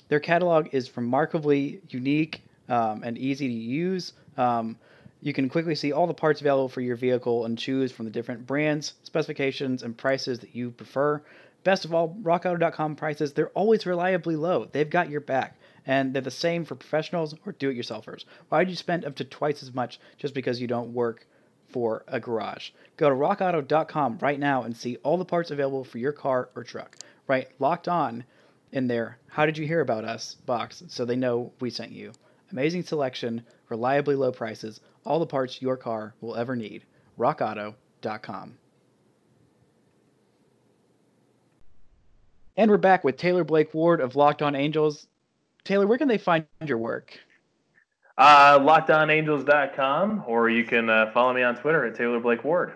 Their 0.09 0.19
catalog 0.19 0.69
is 0.73 0.95
remarkably 0.95 1.81
unique 1.89 2.41
um, 2.67 3.03
and 3.03 3.17
easy 3.17 3.47
to 3.47 3.53
use. 3.53 4.13
Um, 4.37 4.77
you 5.21 5.33
can 5.33 5.49
quickly 5.49 5.75
see 5.75 5.91
all 5.91 6.07
the 6.07 6.13
parts 6.13 6.39
available 6.39 6.69
for 6.69 6.81
your 6.81 6.95
vehicle 6.95 7.45
and 7.45 7.57
choose 7.57 7.91
from 7.91 8.05
the 8.05 8.11
different 8.11 8.47
brands, 8.47 8.93
specifications, 9.03 9.83
and 9.83 9.97
prices 9.97 10.39
that 10.39 10.55
you 10.55 10.71
prefer. 10.71 11.21
Best 11.63 11.83
of 11.83 11.93
all, 11.93 12.15
rockauto.com 12.21 12.95
prices, 12.95 13.33
they're 13.33 13.49
always 13.49 13.85
reliably 13.85 14.37
low. 14.37 14.65
They've 14.65 14.89
got 14.89 15.09
your 15.09 15.21
back. 15.21 15.57
And 15.85 16.13
they're 16.13 16.21
the 16.21 16.31
same 16.31 16.63
for 16.65 16.75
professionals 16.75 17.35
or 17.45 17.51
do 17.53 17.69
it 17.69 17.77
yourselfers. 17.77 18.23
Why 18.47 18.59
would 18.59 18.69
you 18.69 18.75
spend 18.75 19.03
up 19.03 19.15
to 19.15 19.23
twice 19.23 19.63
as 19.63 19.73
much 19.73 19.99
just 20.17 20.33
because 20.33 20.61
you 20.61 20.67
don't 20.67 20.93
work 20.93 21.25
for 21.67 22.03
a 22.07 22.19
garage? 22.19 22.69
Go 22.95 23.09
to 23.09 23.15
rockauto.com 23.15 24.19
right 24.21 24.39
now 24.39 24.63
and 24.63 24.75
see 24.75 24.97
all 24.97 25.17
the 25.17 25.25
parts 25.25 25.51
available 25.51 25.83
for 25.83 25.97
your 25.97 26.11
car 26.13 26.49
or 26.55 26.63
truck. 26.63 26.95
Right, 27.27 27.49
locked 27.59 27.87
on 27.87 28.23
in 28.71 28.87
there. 28.87 29.17
How 29.27 29.45
Did 29.45 29.57
You 29.57 29.67
Hear 29.67 29.81
About 29.81 30.05
Us 30.05 30.35
box 30.45 30.83
so 30.87 31.05
they 31.05 31.15
know 31.15 31.51
we 31.59 31.69
sent 31.69 31.91
you. 31.91 32.13
Amazing 32.51 32.83
selection, 32.83 33.43
reliably 33.69 34.15
low 34.15 34.31
prices, 34.31 34.81
all 35.05 35.19
the 35.19 35.25
parts 35.25 35.61
your 35.61 35.77
car 35.77 36.13
will 36.21 36.35
ever 36.35 36.55
need. 36.55 36.83
RockAuto.com. 37.17 38.57
And 42.57 42.69
we're 42.69 42.77
back 42.77 43.03
with 43.03 43.15
Taylor 43.15 43.43
Blake 43.43 43.73
Ward 43.73 44.01
of 44.01 44.15
Locked 44.15 44.41
On 44.41 44.55
Angels. 44.55 45.07
Taylor, 45.63 45.87
where 45.87 45.97
can 45.97 46.07
they 46.07 46.17
find 46.17 46.45
your 46.65 46.77
work? 46.77 47.17
Uh, 48.17 48.59
LockedOnAngels.com, 48.59 50.25
or 50.27 50.49
you 50.49 50.65
can 50.65 50.89
uh, 50.89 51.09
follow 51.13 51.33
me 51.33 51.41
on 51.41 51.55
Twitter 51.55 51.85
at 51.85 51.95
Taylor 51.95 52.19
Blake 52.19 52.43
Ward. 52.43 52.73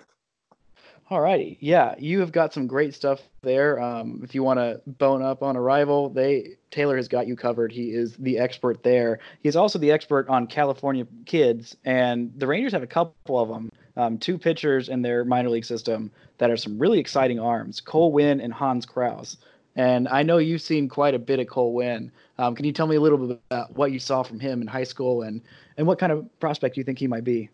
All 1.10 1.22
righty. 1.22 1.58
Yeah, 1.60 1.96
you 2.00 2.22
have 2.22 2.32
got 2.32 2.54
some 2.54 2.66
great 2.66 2.94
stuff 2.94 3.22
there. 3.42 3.80
Um, 3.82 4.22
if 4.24 4.34
you 4.34 4.42
want 4.42 4.60
to 4.60 4.82
bone 4.88 5.22
up 5.22 5.44
on 5.44 5.56
a 5.56 5.62
rival, 5.62 6.10
they 6.10 6.58
Taylor 6.72 6.96
has 6.96 7.08
got 7.08 7.28
you 7.28 7.36
covered. 7.36 7.72
He 7.72 7.90
is 7.90 8.16
the 8.16 8.40
expert 8.40 8.84
there. 8.84 9.20
He's 9.42 9.56
also 9.56 9.78
the 9.78 9.92
expert 9.92 10.30
on 10.30 10.48
California 10.48 11.06
kids, 11.26 11.76
and 11.84 12.32
the 12.38 12.48
Rangers 12.48 12.72
have 12.72 12.84
a 12.84 12.88
couple 12.88 13.40
of 13.40 13.50
them. 13.50 13.70
Um, 13.96 14.18
two 14.18 14.40
pitchers 14.40 14.90
in 14.90 15.02
their 15.02 15.24
minor 15.24 15.50
league 15.50 15.66
system 15.66 16.10
that 16.40 16.50
are 16.50 16.58
some 16.58 16.80
really 16.80 17.00
exciting 17.00 17.40
arms: 17.40 17.82
Cole 17.82 18.12
Winn 18.12 18.40
and 18.40 18.54
Hans 18.54 18.86
Crouse. 18.86 19.38
And 19.76 20.08
I 20.08 20.24
know 20.24 20.38
you've 20.38 20.62
seen 20.62 20.88
quite 20.88 21.16
a 21.16 21.20
bit 21.20 21.40
of 21.40 21.48
Cole 21.48 21.74
Winn. 21.74 22.12
Um, 22.38 22.56
can 22.56 22.66
you 22.66 22.72
tell 22.72 22.88
me 22.88 22.96
a 22.96 23.02
little 23.02 23.18
bit 23.18 23.40
about 23.50 23.76
what 23.76 23.92
you 23.92 24.00
saw 24.00 24.24
from 24.24 24.40
him 24.40 24.62
in 24.62 24.68
high 24.68 24.84
school 24.84 25.24
and 25.24 25.42
and 25.78 25.86
what 25.86 26.00
kind 26.00 26.12
of 26.12 26.28
prospect 26.40 26.78
you 26.78 26.84
think 26.84 26.98
he 26.98 27.08
might 27.08 27.24
be? 27.24 27.50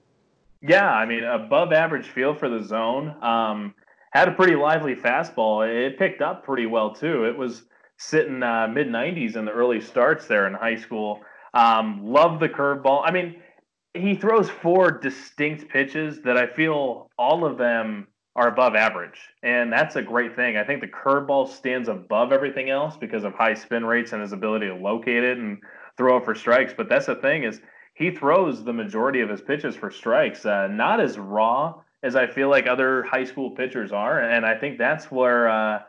Yeah, 0.62 0.90
I 0.90 1.06
mean, 1.06 1.24
above 1.24 1.72
average 1.72 2.08
feel 2.08 2.36
for 2.36 2.50
the 2.50 2.64
zone. 2.64 3.16
Um, 3.24 3.74
had 4.12 4.28
a 4.28 4.32
pretty 4.34 4.56
lively 4.56 4.96
fastball. 4.96 5.68
It 5.68 5.98
picked 5.98 6.22
up 6.22 6.44
pretty 6.44 6.66
well 6.66 6.94
too. 6.94 7.26
It 7.26 7.38
was 7.38 7.64
sitting 7.98 8.42
uh, 8.44 8.68
mid 8.68 8.88
90s 8.88 9.36
in 9.36 9.46
the 9.46 9.52
early 9.52 9.80
starts 9.80 10.26
there 10.28 10.48
in 10.48 10.54
high 10.54 10.76
school. 10.76 11.22
Um, 11.54 12.02
love 12.04 12.40
the 12.40 12.50
curveball. 12.50 13.04
I 13.06 13.12
mean, 13.12 13.42
he 13.94 14.16
throws 14.16 14.50
four 14.50 14.92
distinct 14.92 15.70
pitches 15.70 16.22
that 16.24 16.38
I 16.38 16.48
feel 16.48 17.10
all 17.18 17.46
of 17.46 17.58
them 17.58 18.08
are 18.36 18.48
above 18.48 18.76
average, 18.76 19.20
and 19.44 19.74
that's 19.74 19.96
a 19.96 20.02
great 20.02 20.36
thing. 20.36 20.56
I 20.56 20.64
think 20.64 20.82
the 20.82 20.88
curveball 20.88 21.50
stands 21.50 21.90
above 21.90 22.32
everything 22.32 22.70
else 22.70 22.96
because 22.96 23.24
of 23.24 23.34
high 23.34 23.56
spin 23.56 23.84
rates 23.84 24.14
and 24.14 24.22
his 24.22 24.32
ability 24.32 24.68
to 24.68 24.76
locate 24.76 25.24
it 25.24 25.38
and 25.38 25.58
throw 25.98 26.18
it 26.18 26.26
for 26.26 26.36
strikes. 26.36 26.74
But 26.76 26.88
that's 26.88 27.08
the 27.08 27.16
thing 27.16 27.44
is 27.44 27.62
he 28.00 28.10
throws 28.10 28.64
the 28.64 28.72
majority 28.72 29.20
of 29.20 29.30
his 29.30 29.42
pitches 29.42 29.76
for 29.76 29.92
strikes, 29.92 30.46
uh, 30.46 30.68
not 30.68 31.02
as 31.02 31.20
raw 31.20 31.76
as 32.02 32.16
I 32.16 32.28
feel 32.28 32.50
like 32.50 32.66
other 32.66 33.04
high 33.04 33.26
school 33.26 33.52
pitchers 33.52 33.92
are, 33.92 34.22
and 34.22 34.46
I 34.46 34.56
think 34.58 34.78
that's 34.78 35.12
where 35.12 35.50
uh, 35.50 35.82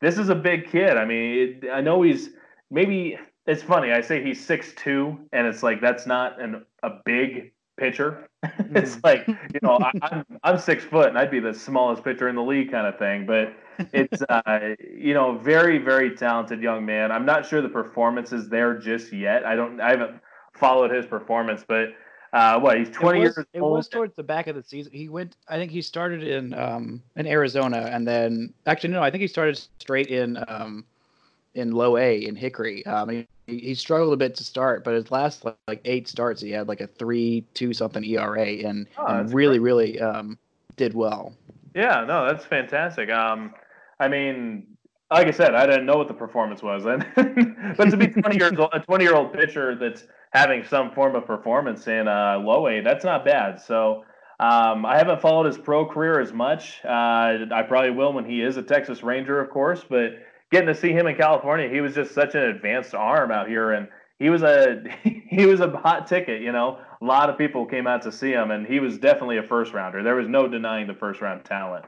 this 0.00 0.18
is 0.18 0.30
a 0.30 0.34
big 0.34 0.68
kid. 0.68 0.96
I 0.96 1.04
mean, 1.04 1.60
it, 1.62 1.70
I 1.70 1.80
know 1.80 2.02
he's 2.02 2.30
maybe 2.72 3.16
it's 3.46 3.62
funny. 3.62 3.92
I 3.92 4.00
say 4.00 4.22
he's 4.22 4.44
six 4.44 4.72
two, 4.74 5.16
and 5.32 5.46
it's 5.46 5.62
like 5.62 5.80
that's 5.80 6.06
not 6.06 6.40
an 6.42 6.66
a 6.82 6.90
big 7.04 7.52
pitcher. 7.76 8.28
it's 8.42 8.96
mm. 8.96 9.04
like 9.04 9.28
you 9.28 9.60
know 9.62 9.78
I, 9.80 9.90
am 9.94 10.00
I'm, 10.02 10.24
I'm 10.42 10.58
six 10.58 10.82
foot, 10.82 11.08
and 11.08 11.16
I'd 11.16 11.30
be 11.30 11.38
the 11.38 11.54
smallest 11.54 12.02
pitcher 12.02 12.28
in 12.28 12.34
the 12.34 12.42
league, 12.42 12.72
kind 12.72 12.88
of 12.88 12.98
thing. 12.98 13.26
But 13.26 13.54
it's 13.92 14.22
uh, 14.28 14.74
you 14.80 15.14
know 15.14 15.38
very 15.38 15.78
very 15.78 16.16
talented 16.16 16.60
young 16.60 16.84
man. 16.84 17.12
I'm 17.12 17.24
not 17.24 17.46
sure 17.46 17.62
the 17.62 17.68
performance 17.68 18.32
is 18.32 18.48
there 18.48 18.76
just 18.76 19.12
yet. 19.12 19.46
I 19.46 19.54
don't 19.54 19.80
I 19.80 19.90
haven't 19.90 20.20
followed 20.54 20.90
his 20.90 21.06
performance, 21.06 21.64
but 21.66 21.90
uh, 22.32 22.58
what 22.58 22.78
he's 22.78 22.90
20 22.90 23.20
was, 23.20 23.24
years 23.24 23.46
it 23.52 23.60
old. 23.60 23.72
It 23.72 23.76
was 23.76 23.88
towards 23.88 24.16
the 24.16 24.22
back 24.22 24.48
of 24.48 24.56
the 24.56 24.62
season. 24.62 24.92
He 24.92 25.08
went. 25.08 25.36
I 25.48 25.56
think 25.56 25.70
he 25.70 25.80
started 25.82 26.22
in 26.24 26.52
um, 26.54 27.02
in 27.16 27.26
Arizona, 27.26 27.88
and 27.92 28.06
then 28.06 28.52
actually 28.66 28.90
no, 28.90 29.02
I 29.02 29.10
think 29.10 29.20
he 29.20 29.28
started 29.28 29.60
straight 29.78 30.08
in 30.08 30.42
um, 30.48 30.84
in 31.54 31.72
Low 31.72 31.96
A 31.96 32.24
in 32.24 32.34
Hickory. 32.34 32.84
Um, 32.86 33.08
he, 33.08 33.26
he 33.46 33.74
struggled 33.74 34.12
a 34.12 34.16
bit 34.16 34.34
to 34.36 34.44
start, 34.44 34.84
but 34.84 34.94
his 34.94 35.10
last 35.10 35.44
like, 35.68 35.80
eight 35.84 36.08
starts, 36.08 36.40
he 36.40 36.50
had 36.50 36.66
like 36.68 36.80
a 36.80 36.86
three 36.86 37.44
two 37.54 37.72
something 37.72 38.04
ERA, 38.04 38.46
and, 38.46 38.86
oh, 38.98 39.06
and 39.06 39.32
really 39.32 39.58
great. 39.58 39.64
really 39.64 40.00
um, 40.00 40.38
did 40.76 40.94
well. 40.94 41.34
Yeah, 41.74 42.04
no, 42.06 42.26
that's 42.26 42.44
fantastic. 42.44 43.10
Um, 43.10 43.54
I 44.00 44.08
mean, 44.08 44.66
like 45.10 45.26
I 45.26 45.30
said, 45.30 45.54
I 45.54 45.66
didn't 45.66 45.86
know 45.86 45.96
what 45.96 46.08
the 46.08 46.14
performance 46.14 46.62
was, 46.62 46.84
and 46.84 47.06
but 47.76 47.90
to 47.90 47.96
be 47.96 48.08
20 48.08 48.36
years 48.36 48.52
old, 48.58 48.70
a 48.72 48.80
20 48.80 49.04
year 49.04 49.14
old 49.14 49.32
pitcher 49.32 49.76
that's 49.76 50.04
having 50.34 50.64
some 50.64 50.90
form 50.90 51.14
of 51.14 51.24
performance 51.26 51.86
in 51.86 52.08
uh, 52.08 52.38
low 52.38 52.66
A, 52.66 52.80
that's 52.82 53.04
not 53.04 53.24
bad. 53.24 53.60
So 53.60 54.04
um, 54.40 54.84
I 54.84 54.98
haven't 54.98 55.20
followed 55.20 55.46
his 55.46 55.56
pro 55.56 55.86
career 55.86 56.20
as 56.20 56.32
much. 56.32 56.80
Uh, 56.84 57.46
I 57.52 57.64
probably 57.68 57.92
will 57.92 58.12
when 58.12 58.24
he 58.24 58.42
is 58.42 58.56
a 58.56 58.62
Texas 58.62 59.02
Ranger, 59.02 59.40
of 59.40 59.50
course. 59.50 59.84
But 59.88 60.18
getting 60.50 60.66
to 60.66 60.74
see 60.74 60.90
him 60.90 61.06
in 61.06 61.16
California, 61.16 61.68
he 61.68 61.80
was 61.80 61.94
just 61.94 62.12
such 62.12 62.34
an 62.34 62.42
advanced 62.42 62.94
arm 62.94 63.30
out 63.30 63.48
here, 63.48 63.72
and 63.72 63.86
he 64.18 64.28
was 64.28 64.42
a 64.42 64.82
he 65.04 65.46
was 65.46 65.60
a 65.60 65.70
hot 65.70 66.08
ticket. 66.08 66.42
You 66.42 66.50
know, 66.50 66.78
a 67.00 67.04
lot 67.04 67.30
of 67.30 67.38
people 67.38 67.64
came 67.64 67.86
out 67.86 68.02
to 68.02 68.12
see 68.12 68.32
him, 68.32 68.50
and 68.50 68.66
he 68.66 68.80
was 68.80 68.98
definitely 68.98 69.38
a 69.38 69.44
first 69.44 69.72
rounder. 69.72 70.02
There 70.02 70.16
was 70.16 70.28
no 70.28 70.48
denying 70.48 70.88
the 70.88 70.94
first 70.94 71.20
round 71.20 71.44
talent. 71.44 71.84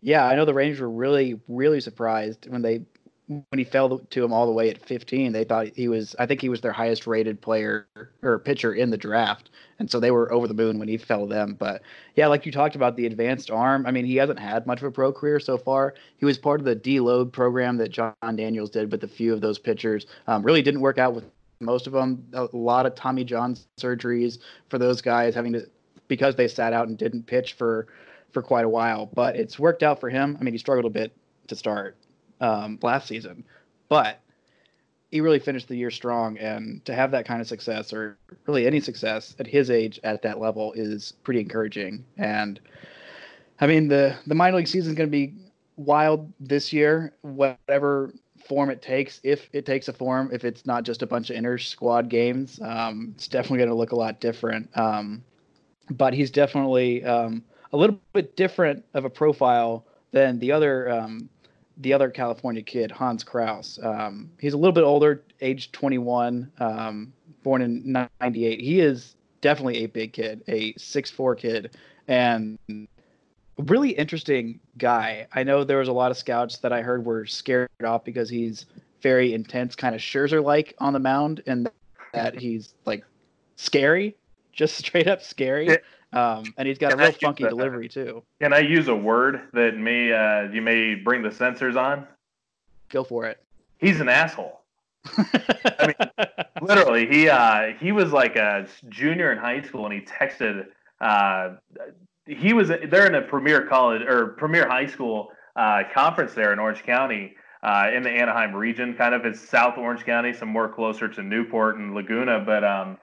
Yeah, 0.00 0.26
I 0.26 0.36
know 0.36 0.46
the 0.46 0.54
Rangers 0.54 0.80
were 0.80 0.90
really 0.90 1.38
really 1.48 1.80
surprised 1.80 2.48
when 2.48 2.62
they 2.62 2.80
when 3.26 3.58
he 3.58 3.64
fell 3.64 3.98
to 3.98 4.24
him 4.24 4.32
all 4.32 4.46
the 4.46 4.52
way 4.52 4.68
at 4.68 4.84
15, 4.84 5.32
they 5.32 5.44
thought 5.44 5.68
he 5.74 5.88
was. 5.88 6.14
I 6.18 6.26
think 6.26 6.40
he 6.40 6.50
was 6.50 6.60
their 6.60 6.72
highest 6.72 7.06
rated 7.06 7.40
player 7.40 7.86
or 8.22 8.38
pitcher 8.38 8.74
in 8.74 8.90
the 8.90 8.98
draft, 8.98 9.50
and 9.78 9.90
so 9.90 9.98
they 9.98 10.10
were 10.10 10.30
over 10.30 10.46
the 10.46 10.54
moon 10.54 10.78
when 10.78 10.88
he 10.88 10.98
fell 10.98 11.26
them. 11.26 11.56
But 11.58 11.82
yeah, 12.16 12.26
like 12.26 12.44
you 12.44 12.52
talked 12.52 12.76
about 12.76 12.96
the 12.96 13.06
advanced 13.06 13.50
arm. 13.50 13.86
I 13.86 13.92
mean, 13.92 14.04
he 14.04 14.16
hasn't 14.16 14.38
had 14.38 14.66
much 14.66 14.80
of 14.80 14.88
a 14.88 14.90
pro 14.90 15.12
career 15.12 15.40
so 15.40 15.56
far. 15.56 15.94
He 16.18 16.26
was 16.26 16.36
part 16.36 16.60
of 16.60 16.66
the 16.66 16.76
deload 16.76 17.32
program 17.32 17.78
that 17.78 17.90
Jon 17.90 18.14
Daniels 18.22 18.70
did 18.70 18.92
with 18.92 19.02
a 19.04 19.08
few 19.08 19.32
of 19.32 19.40
those 19.40 19.58
pitchers. 19.58 20.06
Um, 20.26 20.42
really 20.42 20.62
didn't 20.62 20.80
work 20.80 20.98
out 20.98 21.14
with 21.14 21.24
most 21.60 21.86
of 21.86 21.94
them. 21.94 22.26
A 22.34 22.48
lot 22.52 22.84
of 22.84 22.94
Tommy 22.94 23.24
John 23.24 23.56
surgeries 23.80 24.38
for 24.68 24.78
those 24.78 25.00
guys 25.00 25.34
having 25.34 25.54
to 25.54 25.66
because 26.08 26.36
they 26.36 26.48
sat 26.48 26.74
out 26.74 26.88
and 26.88 26.98
didn't 26.98 27.22
pitch 27.22 27.54
for 27.54 27.86
for 28.32 28.42
quite 28.42 28.66
a 28.66 28.68
while. 28.68 29.06
But 29.06 29.36
it's 29.36 29.58
worked 29.58 29.82
out 29.82 29.98
for 29.98 30.10
him. 30.10 30.36
I 30.38 30.44
mean, 30.44 30.52
he 30.52 30.58
struggled 30.58 30.84
a 30.84 30.90
bit 30.90 31.16
to 31.46 31.56
start 31.56 31.96
um, 32.44 32.78
last 32.82 33.08
season, 33.08 33.44
but 33.88 34.20
he 35.10 35.20
really 35.20 35.38
finished 35.38 35.68
the 35.68 35.76
year 35.76 35.90
strong. 35.90 36.36
And 36.38 36.84
to 36.84 36.94
have 36.94 37.10
that 37.12 37.24
kind 37.24 37.40
of 37.40 37.46
success, 37.46 37.92
or 37.92 38.18
really 38.46 38.66
any 38.66 38.80
success 38.80 39.34
at 39.38 39.46
his 39.46 39.70
age 39.70 39.98
at 40.04 40.22
that 40.22 40.40
level, 40.40 40.72
is 40.74 41.12
pretty 41.22 41.40
encouraging. 41.40 42.04
And 42.18 42.60
I 43.60 43.66
mean, 43.66 43.88
the 43.88 44.16
the 44.26 44.34
minor 44.34 44.58
league 44.58 44.68
season 44.68 44.92
is 44.92 44.96
going 44.96 45.08
to 45.08 45.16
be 45.16 45.34
wild 45.76 46.32
this 46.38 46.72
year. 46.72 47.14
Whatever 47.22 48.12
form 48.46 48.68
it 48.68 48.82
takes, 48.82 49.20
if 49.22 49.48
it 49.54 49.64
takes 49.64 49.88
a 49.88 49.92
form, 49.92 50.28
if 50.32 50.44
it's 50.44 50.66
not 50.66 50.84
just 50.84 51.02
a 51.02 51.06
bunch 51.06 51.30
of 51.30 51.36
inter 51.36 51.56
squad 51.56 52.10
games, 52.10 52.60
um, 52.62 53.12
it's 53.14 53.28
definitely 53.28 53.58
going 53.58 53.70
to 53.70 53.74
look 53.74 53.92
a 53.92 53.96
lot 53.96 54.20
different. 54.20 54.68
Um, 54.76 55.24
but 55.90 56.12
he's 56.12 56.30
definitely 56.30 57.04
um, 57.04 57.42
a 57.72 57.76
little 57.76 57.98
bit 58.12 58.36
different 58.36 58.84
of 58.92 59.04
a 59.04 59.10
profile 59.10 59.86
than 60.12 60.38
the 60.38 60.52
other 60.52 60.90
um, 60.90 61.28
the 61.78 61.92
other 61.92 62.10
California 62.10 62.62
kid, 62.62 62.90
Hans 62.90 63.24
Crouse. 63.24 63.78
Um, 63.82 64.30
he's 64.38 64.52
a 64.52 64.56
little 64.56 64.72
bit 64.72 64.84
older, 64.84 65.22
age 65.40 65.72
21, 65.72 66.50
um, 66.58 67.12
born 67.42 67.62
in 67.62 68.08
98. 68.20 68.60
He 68.60 68.80
is 68.80 69.16
definitely 69.40 69.84
a 69.84 69.86
big 69.86 70.12
kid, 70.12 70.42
a 70.48 70.74
six-four 70.76 71.34
kid, 71.34 71.76
and 72.08 72.58
really 73.58 73.90
interesting 73.90 74.60
guy. 74.78 75.26
I 75.32 75.42
know 75.42 75.64
there 75.64 75.78
was 75.78 75.88
a 75.88 75.92
lot 75.92 76.10
of 76.10 76.16
scouts 76.16 76.58
that 76.58 76.72
I 76.72 76.82
heard 76.82 77.04
were 77.04 77.26
scared 77.26 77.68
off 77.84 78.04
because 78.04 78.28
he's 78.28 78.66
very 79.00 79.34
intense, 79.34 79.74
kind 79.74 79.94
of 79.94 80.00
Scherzer 80.00 80.42
like 80.42 80.74
on 80.78 80.92
the 80.92 80.98
mound, 80.98 81.42
and 81.46 81.68
that 82.12 82.38
he's 82.38 82.74
like 82.84 83.04
scary, 83.56 84.16
just 84.52 84.76
straight 84.78 85.08
up 85.08 85.22
scary. 85.22 85.78
Um, 86.14 86.54
and 86.56 86.68
he's 86.68 86.78
got 86.78 86.92
Can 86.92 87.00
a 87.00 87.02
real 87.04 87.12
funky 87.12 87.44
delivery 87.44 87.88
too. 87.88 88.22
Can 88.40 88.52
I 88.52 88.60
use 88.60 88.86
a 88.86 88.94
word 88.94 89.42
that 89.52 89.76
may 89.76 90.12
uh, 90.12 90.52
you 90.52 90.62
may 90.62 90.94
bring 90.94 91.22
the 91.22 91.32
censors 91.32 91.74
on? 91.74 92.06
Go 92.88 93.02
for 93.02 93.26
it. 93.26 93.42
He's 93.78 94.00
an 94.00 94.08
asshole. 94.08 94.60
I 95.16 95.86
mean, 95.88 96.26
literally, 96.62 97.06
he 97.06 97.28
uh, 97.28 97.72
he 97.80 97.90
was 97.90 98.12
like 98.12 98.36
a 98.36 98.66
junior 98.88 99.32
in 99.32 99.38
high 99.38 99.60
school, 99.62 99.86
and 99.86 99.92
he 99.92 100.00
texted. 100.00 100.66
Uh, 101.00 101.56
he 102.26 102.52
was 102.52 102.68
they're 102.68 103.06
in 103.06 103.16
a 103.16 103.22
premier 103.22 103.66
college 103.66 104.02
or 104.02 104.28
premier 104.28 104.68
high 104.68 104.86
school 104.86 105.32
uh, 105.56 105.82
conference 105.92 106.32
there 106.34 106.52
in 106.52 106.58
Orange 106.58 106.84
County. 106.84 107.34
Uh, 107.64 107.90
in 107.94 108.02
the 108.02 108.10
Anaheim 108.10 108.54
region, 108.54 108.94
kind 108.94 109.14
of 109.14 109.24
it's 109.24 109.40
South 109.40 109.78
Orange 109.78 110.04
County, 110.04 110.34
some 110.34 110.50
more 110.50 110.68
closer 110.68 111.08
to 111.08 111.22
Newport 111.22 111.78
and 111.78 111.94
Laguna. 111.94 112.38
But 112.40 112.62
um, 112.62 112.98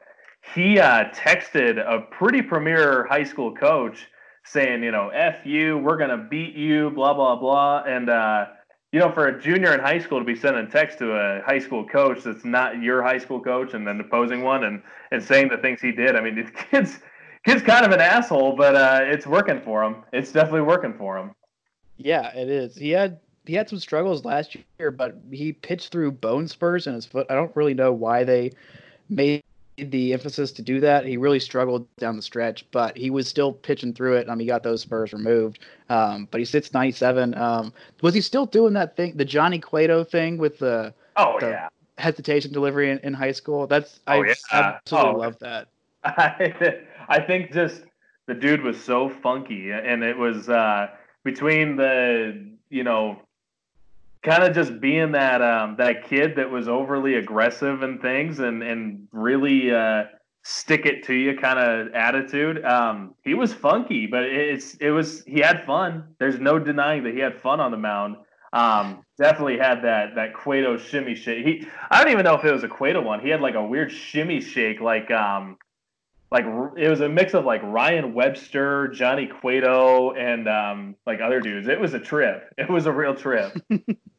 he 0.54 0.80
uh, 0.80 1.06
texted 1.14 1.78
a 1.78 2.02
pretty 2.02 2.42
premier 2.42 3.06
high 3.10 3.24
school 3.24 3.54
coach 3.54 4.08
saying, 4.44 4.84
you 4.84 4.92
know, 4.92 5.10
F 5.10 5.46
you, 5.46 5.78
we're 5.78 5.98
going 5.98 6.10
to 6.10 6.18
beat 6.18 6.56
you, 6.56 6.90
blah, 6.92 7.14
blah, 7.14 7.36
blah. 7.36 7.84
And, 7.84 8.10
uh, 8.10 8.46
you 8.92 9.00
know, 9.00 9.12
for 9.12 9.28
a 9.28 9.42
junior 9.42 9.74
in 9.74 9.80
high 9.80 10.00
school 10.00 10.20
to 10.20 10.26
be 10.26 10.36
sending 10.36 10.68
text 10.68 10.98
to 11.00 11.12
a 11.14 11.42
high 11.44 11.60
school 11.60 11.88
coach 11.88 12.24
that's 12.24 12.44
not 12.44 12.82
your 12.82 13.02
high 13.02 13.20
school 13.20 13.40
coach 13.40 13.74
and 13.74 13.88
then 13.88 14.00
opposing 14.00 14.42
one 14.42 14.64
and, 14.64 14.82
and 15.12 15.24
saying 15.24 15.50
the 15.50 15.58
things 15.58 15.80
he 15.80 15.92
did, 15.92 16.16
I 16.16 16.22
mean, 16.22 16.36
the 16.46 16.52
kid's, 16.52 17.00
kid's 17.46 17.62
kind 17.62 17.86
of 17.86 17.92
an 17.92 18.02
asshole, 18.02 18.56
but 18.56 18.76
uh, 18.76 19.02
it's 19.04 19.28
working 19.28 19.62
for 19.62 19.84
him. 19.84 20.04
It's 20.12 20.32
definitely 20.32 20.62
working 20.62 20.96
for 20.98 21.18
him. 21.18 21.32
Yeah, 21.98 22.36
it 22.36 22.50
is. 22.50 22.76
He 22.76 22.90
had 22.90 23.20
he 23.46 23.54
had 23.54 23.70
some 23.70 23.80
struggles 23.80 24.24
last 24.24 24.56
year, 24.80 24.92
but 24.92 25.18
he 25.32 25.52
pitched 25.52 25.92
through 25.92 26.12
bone 26.12 26.48
spurs 26.48 26.88
in 26.88 26.94
his 26.94 27.06
foot. 27.06 27.28
I 27.30 27.36
don't 27.36 27.56
really 27.56 27.74
know 27.74 27.92
why 27.92 28.24
they 28.24 28.52
made 29.10 29.44
the 29.90 30.14
emphasis 30.14 30.52
to 30.54 30.62
do 30.62 30.80
that. 30.80 31.06
He 31.06 31.18
really 31.18 31.40
struggled 31.40 31.88
down 31.98 32.16
the 32.16 32.22
stretch, 32.22 32.66
but 32.72 32.98
he 32.98 33.10
was 33.10 33.28
still 33.28 33.54
pitching 33.54 33.94
through 33.94 34.16
it. 34.16 34.30
Um, 34.30 34.40
he 34.40 34.46
got 34.46 34.64
those 34.64 34.82
spurs 34.82 35.14
removed. 35.14 35.60
Um, 35.90 36.28
but 36.30 36.40
he 36.40 36.46
sits 36.46 36.74
97. 36.74 37.36
Um, 37.36 37.74
was 38.02 38.14
he 38.14 38.22
still 38.22 38.46
doing 38.46 38.74
that 38.74 38.96
thing, 38.96 39.14
the 39.16 39.26
Johnny 39.26 39.60
Cueto 39.60 40.04
thing 40.04 40.38
with 40.38 40.60
the, 40.60 40.94
oh, 41.18 41.38
the 41.40 41.50
yeah. 41.50 41.68
hesitation 41.98 42.52
delivery 42.52 42.92
in, 42.92 43.00
in, 43.00 43.14
high 43.14 43.32
school? 43.32 43.68
That's 43.68 44.00
oh, 44.08 44.24
I 44.24 44.28
yeah. 44.28 44.34
absolutely 44.52 45.12
oh, 45.12 45.18
love 45.18 45.40
that. 45.40 45.68
I, 46.04 46.76
I 47.08 47.20
think 47.20 47.52
just 47.52 47.84
the 48.28 48.34
dude 48.34 48.62
was 48.62 48.82
so 48.82 49.10
funky, 49.10 49.72
and 49.72 50.04
it 50.04 50.18
was 50.18 50.50
uh, 50.50 50.88
between 51.24 51.76
the 51.76 52.50
you 52.70 52.84
know 52.84 53.22
kind 54.24 54.44
of 54.44 54.54
just 54.54 54.80
being 54.80 55.12
that 55.14 55.42
um, 55.42 55.76
that 55.78 56.08
kid 56.08 56.36
that 56.36 56.50
was 56.50 56.68
overly 56.68 57.16
aggressive 57.16 57.84
and 57.84 58.02
things 58.02 58.40
and 58.40 58.62
and 58.64 59.08
really 59.12 59.74
uh, 59.74 60.04
stick 60.44 60.86
it 60.86 61.04
to 61.06 61.14
you 61.14 61.38
kind 61.38 61.60
of 61.60 61.94
attitude. 61.94 62.64
Um, 62.64 63.16
he 63.24 63.34
was 63.34 63.54
funky, 63.54 64.08
but 64.08 64.24
it's 64.24 64.76
it 64.76 64.92
was 64.92 65.24
he 65.26 65.40
had 65.40 65.66
fun. 65.66 66.16
There's 66.20 66.40
no 66.40 66.60
denying 66.60 67.04
that 67.04 67.14
he 67.14 67.20
had 67.20 67.40
fun 67.42 67.60
on 67.60 67.72
the 67.72 67.78
mound. 67.78 68.18
Um, 68.54 69.06
definitely 69.18 69.58
had 69.58 69.84
that 69.84 70.16
that 70.16 70.34
Cueto 70.34 70.78
shimmy 70.78 71.16
shake. 71.16 71.46
He 71.46 71.68
I 71.90 72.04
don't 72.04 72.12
even 72.12 72.26
know 72.26 72.36
if 72.36 72.44
it 72.44 72.52
was 72.52 72.64
a 72.64 72.68
Cueto 72.68 73.02
one. 73.02 73.22
He 73.22 73.30
had 73.30 73.42
like 73.42 73.56
a 73.56 73.64
weird 73.64 73.92
shimmy 73.92 74.42
shake, 74.42 74.82
like 74.82 75.10
um, 75.10 75.58
like 76.32 76.46
it 76.78 76.90
was 76.90 77.02
a 77.02 77.10
mix 77.10 77.34
of 77.34 77.46
like 77.46 77.62
Ryan 77.64 78.14
Webster, 78.14 78.88
Johnny 78.90 79.28
Cueto, 79.28 80.12
and 80.12 80.48
um, 80.48 80.96
like 81.06 81.22
other 81.22 81.40
dudes. 81.40 81.68
It 81.68 81.80
was 81.80 81.94
a 81.94 82.00
trip. 82.00 82.54
It 82.58 82.70
was 82.70 82.86
a 82.86 82.92
real 82.92 83.16
trip. 83.16 83.54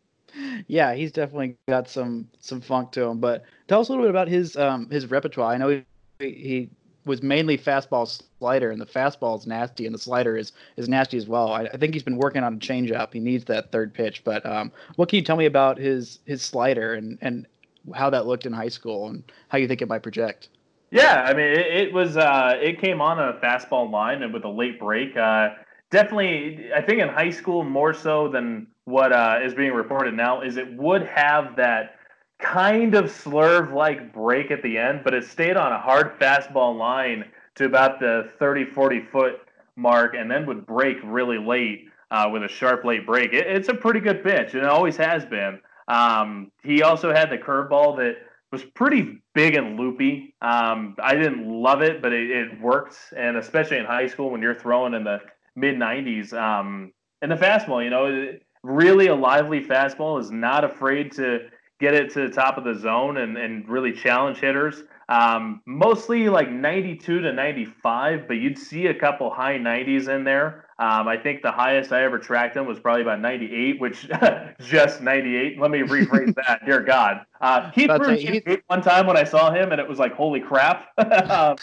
yeah, 0.66 0.94
he's 0.94 1.12
definitely 1.12 1.56
got 1.68 1.88
some 1.88 2.28
some 2.40 2.60
funk 2.60 2.92
to 2.92 3.04
him. 3.04 3.18
But 3.18 3.44
tell 3.68 3.80
us 3.80 3.88
a 3.88 3.92
little 3.92 4.04
bit 4.04 4.10
about 4.10 4.28
his 4.28 4.56
um 4.56 4.88
his 4.90 5.10
repertoire. 5.10 5.52
I 5.52 5.58
know 5.58 5.82
he, 6.18 6.30
he 6.30 6.70
was 7.04 7.22
mainly 7.22 7.58
fastball 7.58 8.22
slider, 8.38 8.70
and 8.70 8.80
the 8.80 8.86
fastball 8.86 9.38
is 9.38 9.46
nasty, 9.46 9.86
and 9.86 9.94
the 9.94 9.98
slider 9.98 10.36
is 10.36 10.52
is 10.76 10.88
nasty 10.88 11.16
as 11.16 11.26
well. 11.26 11.52
I, 11.52 11.62
I 11.64 11.76
think 11.76 11.94
he's 11.94 12.02
been 12.02 12.16
working 12.16 12.42
on 12.42 12.54
a 12.54 12.58
changeup. 12.58 13.12
He 13.12 13.20
needs 13.20 13.44
that 13.46 13.72
third 13.72 13.92
pitch. 13.92 14.22
But 14.24 14.44
um, 14.46 14.72
what 14.96 15.08
can 15.08 15.16
you 15.16 15.24
tell 15.24 15.36
me 15.36 15.46
about 15.46 15.78
his 15.78 16.20
his 16.26 16.42
slider 16.42 16.94
and 16.94 17.18
and 17.20 17.46
how 17.94 18.10
that 18.10 18.26
looked 18.26 18.46
in 18.46 18.52
high 18.52 18.68
school 18.68 19.08
and 19.08 19.24
how 19.48 19.58
you 19.58 19.66
think 19.66 19.82
it 19.82 19.88
might 19.88 20.02
project? 20.02 20.48
Yeah, 20.90 21.24
I 21.26 21.32
mean, 21.32 21.46
it, 21.46 21.66
it 21.66 21.92
was 21.92 22.16
uh, 22.16 22.58
it 22.60 22.80
came 22.80 23.00
on 23.00 23.18
a 23.18 23.38
fastball 23.42 23.90
line 23.90 24.22
and 24.22 24.32
with 24.32 24.44
a 24.44 24.48
late 24.50 24.78
break. 24.78 25.16
Uh, 25.16 25.50
definitely, 25.92 26.70
I 26.74 26.82
think 26.82 27.00
in 27.00 27.08
high 27.08 27.30
school 27.30 27.62
more 27.62 27.94
so 27.94 28.26
than 28.26 28.66
what 28.84 29.12
uh, 29.12 29.38
is 29.44 29.54
being 29.54 29.72
reported 29.72 30.14
now 30.14 30.40
is 30.40 30.56
it 30.56 30.76
would 30.76 31.06
have 31.06 31.54
that 31.56 31.96
kind 32.40 32.96
of 32.96 33.04
slurve 33.04 33.72
like 33.72 34.12
break 34.12 34.50
at 34.50 34.62
the 34.62 34.76
end, 34.76 35.02
but 35.04 35.14
it 35.14 35.24
stayed 35.24 35.56
on 35.56 35.70
a 35.70 35.78
hard 35.78 36.18
fastball 36.18 36.76
line 36.76 37.24
to 37.54 37.66
about 37.66 38.00
the 38.00 38.30
30, 38.40 38.64
40 38.64 39.02
foot 39.12 39.40
mark 39.76 40.14
and 40.14 40.28
then 40.28 40.46
would 40.46 40.66
break 40.66 40.96
really 41.04 41.38
late 41.38 41.86
uh, 42.10 42.28
with 42.32 42.42
a 42.42 42.48
sharp 42.48 42.84
late 42.84 43.06
break. 43.06 43.32
It, 43.32 43.46
it's 43.46 43.68
a 43.68 43.74
pretty 43.74 44.00
good 44.00 44.24
pitch, 44.24 44.54
and 44.54 44.64
it 44.64 44.68
always 44.68 44.96
has 44.96 45.24
been. 45.24 45.60
Um, 45.88 46.50
he 46.62 46.82
also 46.82 47.12
had 47.12 47.30
the 47.30 47.38
curveball 47.38 47.96
that 47.98 48.16
was 48.50 48.64
pretty 48.64 49.22
big 49.34 49.54
and 49.54 49.78
loopy. 49.78 50.34
Um, 50.42 50.94
I 51.02 51.14
didn't 51.14 51.48
love 51.48 51.80
it, 51.80 52.02
but 52.02 52.12
it, 52.12 52.30
it, 52.30 52.60
worked, 52.60 52.96
and 53.16 53.36
especially 53.36 53.78
in 53.78 53.86
high 53.86 54.06
school 54.06 54.30
when 54.30 54.42
you're 54.42 54.54
throwing 54.54 54.94
in 54.94 55.04
the 55.04 55.20
mid 55.56 55.76
90s. 55.76 56.32
Um, 56.32 56.92
and 57.20 57.30
the 57.30 57.36
fastball, 57.36 57.82
you 57.82 57.90
know, 57.90 58.32
really 58.62 59.08
a 59.08 59.14
lively 59.14 59.64
fastball, 59.64 60.20
is 60.20 60.30
not 60.30 60.64
afraid 60.64 61.12
to 61.12 61.48
get 61.80 61.94
it 61.94 62.12
to 62.12 62.28
the 62.28 62.34
top 62.34 62.58
of 62.58 62.64
the 62.64 62.74
zone 62.74 63.18
and, 63.18 63.36
and 63.36 63.68
really 63.68 63.92
challenge 63.92 64.38
hitters. 64.38 64.84
Um, 65.08 65.62
mostly 65.66 66.28
like 66.28 66.50
92 66.50 67.20
to 67.20 67.32
95, 67.32 68.26
but 68.26 68.34
you'd 68.34 68.58
see 68.58 68.86
a 68.86 68.94
couple 68.94 69.30
high 69.30 69.58
90s 69.58 70.08
in 70.08 70.24
there. 70.24 70.66
Um, 70.78 71.06
I 71.06 71.16
think 71.16 71.42
the 71.42 71.52
highest 71.52 71.92
I 71.92 72.02
ever 72.02 72.18
tracked 72.18 72.56
him 72.56 72.66
was 72.66 72.80
probably 72.80 73.02
about 73.02 73.20
98, 73.20 73.80
which 73.80 74.08
just 74.60 75.00
98. 75.00 75.60
Let 75.60 75.70
me 75.70 75.80
rephrase 75.80 76.34
that. 76.34 76.64
Dear 76.64 76.80
God. 76.80 77.20
Uh, 77.40 77.70
he 77.72 77.86
threw 77.86 78.58
one 78.66 78.82
time 78.82 79.06
when 79.06 79.16
I 79.16 79.24
saw 79.24 79.52
him, 79.52 79.70
and 79.72 79.80
it 79.80 79.88
was 79.88 79.98
like, 79.98 80.12
holy 80.12 80.40
crap. 80.40 80.88
um, 80.98 81.56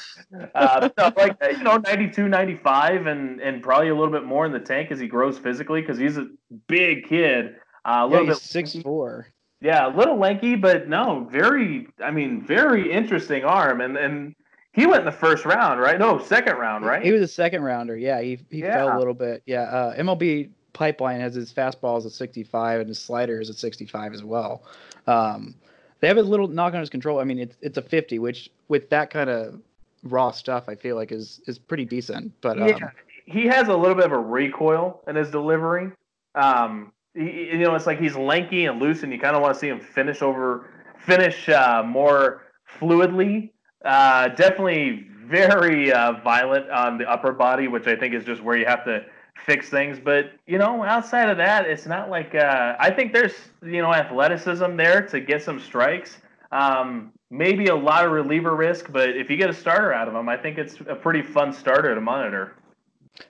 uh, 0.55 0.89
so 0.97 1.13
like, 1.17 1.35
you 1.51 1.63
know, 1.63 1.77
92, 1.77 2.27
95, 2.27 3.07
and, 3.07 3.41
and 3.41 3.61
probably 3.61 3.89
a 3.89 3.95
little 3.95 4.11
bit 4.11 4.25
more 4.25 4.45
in 4.45 4.51
the 4.51 4.59
tank 4.59 4.91
as 4.91 4.99
he 4.99 5.07
grows 5.07 5.37
physically 5.37 5.81
because 5.81 5.97
he's 5.97 6.17
a 6.17 6.27
big 6.67 7.07
kid. 7.07 7.55
Uh, 7.85 8.01
a 8.03 8.07
little 8.07 8.25
yeah, 8.25 8.33
bit 8.33 8.41
six 8.41 8.75
four. 8.75 9.27
Yeah, 9.61 9.87
a 9.87 9.91
little 9.95 10.17
lanky, 10.17 10.55
but 10.55 10.87
no, 10.87 11.27
very. 11.29 11.87
I 12.03 12.11
mean, 12.11 12.41
very 12.45 12.91
interesting 12.91 13.43
arm, 13.43 13.81
and 13.81 13.97
and 13.97 14.35
he 14.71 14.85
went 14.85 15.01
in 15.01 15.05
the 15.05 15.11
first 15.11 15.45
round, 15.45 15.81
right? 15.81 15.99
No, 15.99 16.19
second 16.19 16.55
round, 16.57 16.85
right? 16.85 17.03
He 17.03 17.11
was 17.11 17.21
a 17.21 17.27
second 17.27 17.63
rounder. 17.63 17.97
Yeah, 17.97 18.21
he 18.21 18.39
he 18.49 18.59
yeah. 18.59 18.75
fell 18.75 18.97
a 18.97 18.99
little 18.99 19.13
bit. 19.13 19.43
Yeah, 19.45 19.63
uh, 19.63 19.95
MLB 19.97 20.49
pipeline 20.73 21.19
has 21.19 21.33
his 21.33 21.51
fastball 21.51 21.97
is 21.97 22.05
a 22.05 22.09
65 22.09 22.79
and 22.79 22.87
his 22.87 22.99
slider 22.99 23.41
is 23.41 23.49
a 23.49 23.53
65 23.53 24.13
as 24.13 24.23
well. 24.23 24.63
Um, 25.07 25.55
they 25.99 26.07
have 26.07 26.17
a 26.17 26.21
little 26.21 26.47
knock 26.47 26.73
on 26.73 26.79
his 26.79 26.89
control. 26.89 27.19
I 27.19 27.25
mean, 27.25 27.39
it's 27.39 27.57
it's 27.61 27.77
a 27.77 27.81
50, 27.81 28.19
which 28.19 28.49
with 28.69 28.89
that 28.89 29.09
kind 29.09 29.29
of 29.29 29.59
raw 30.03 30.31
stuff, 30.31 30.65
I 30.69 30.75
feel 30.75 30.95
like 30.95 31.11
is 31.11 31.41
is 31.45 31.59
pretty 31.59 31.85
decent. 31.85 32.31
But 32.41 32.61
um, 32.61 32.69
yeah, 32.69 32.89
he 33.25 33.45
has 33.47 33.67
a 33.67 33.75
little 33.75 33.95
bit 33.95 34.05
of 34.05 34.13
a 34.13 34.19
recoil 34.19 35.01
in 35.07 35.15
his 35.15 35.29
delivery. 35.29 35.91
Um, 36.35 36.93
he, 37.13 37.49
you 37.51 37.57
know, 37.59 37.75
it's 37.75 37.85
like 37.85 37.99
he's 37.99 38.15
lanky 38.15 38.65
and 38.65 38.79
loose, 38.79 39.03
and 39.03 39.11
you 39.11 39.19
kind 39.19 39.35
of 39.35 39.41
want 39.41 39.53
to 39.53 39.59
see 39.59 39.67
him 39.67 39.79
finish 39.79 40.21
over, 40.21 40.69
finish 40.97 41.49
uh, 41.49 41.83
more 41.85 42.43
fluidly. 42.79 43.51
Uh, 43.83 44.29
definitely 44.29 45.07
very 45.25 45.91
uh, 45.91 46.13
violent 46.23 46.69
on 46.69 46.97
the 46.97 47.09
upper 47.09 47.31
body, 47.31 47.67
which 47.67 47.87
I 47.87 47.95
think 47.95 48.13
is 48.13 48.25
just 48.25 48.43
where 48.43 48.57
you 48.57 48.65
have 48.65 48.83
to 48.85 49.05
fix 49.45 49.69
things. 49.69 49.99
But 50.03 50.31
you 50.47 50.57
know, 50.57 50.83
outside 50.83 51.29
of 51.29 51.37
that, 51.37 51.65
it's 51.65 51.85
not 51.85 52.09
like 52.09 52.35
uh, 52.35 52.75
I 52.79 52.91
think 52.91 53.13
there's 53.13 53.33
you 53.63 53.81
know 53.81 53.93
athleticism 53.93 54.75
there 54.75 55.01
to 55.07 55.19
get 55.19 55.43
some 55.43 55.59
strikes. 55.59 56.17
Um, 56.51 57.11
maybe 57.29 57.67
a 57.67 57.75
lot 57.75 58.05
of 58.05 58.11
reliever 58.11 58.55
risk, 58.55 58.91
but 58.91 59.09
if 59.09 59.29
you 59.29 59.37
get 59.37 59.49
a 59.49 59.53
starter 59.53 59.93
out 59.93 60.07
of 60.07 60.15
him, 60.15 60.27
I 60.27 60.37
think 60.37 60.57
it's 60.57 60.75
a 60.87 60.95
pretty 60.95 61.21
fun 61.21 61.53
starter 61.53 61.93
to 61.93 62.01
monitor. 62.01 62.55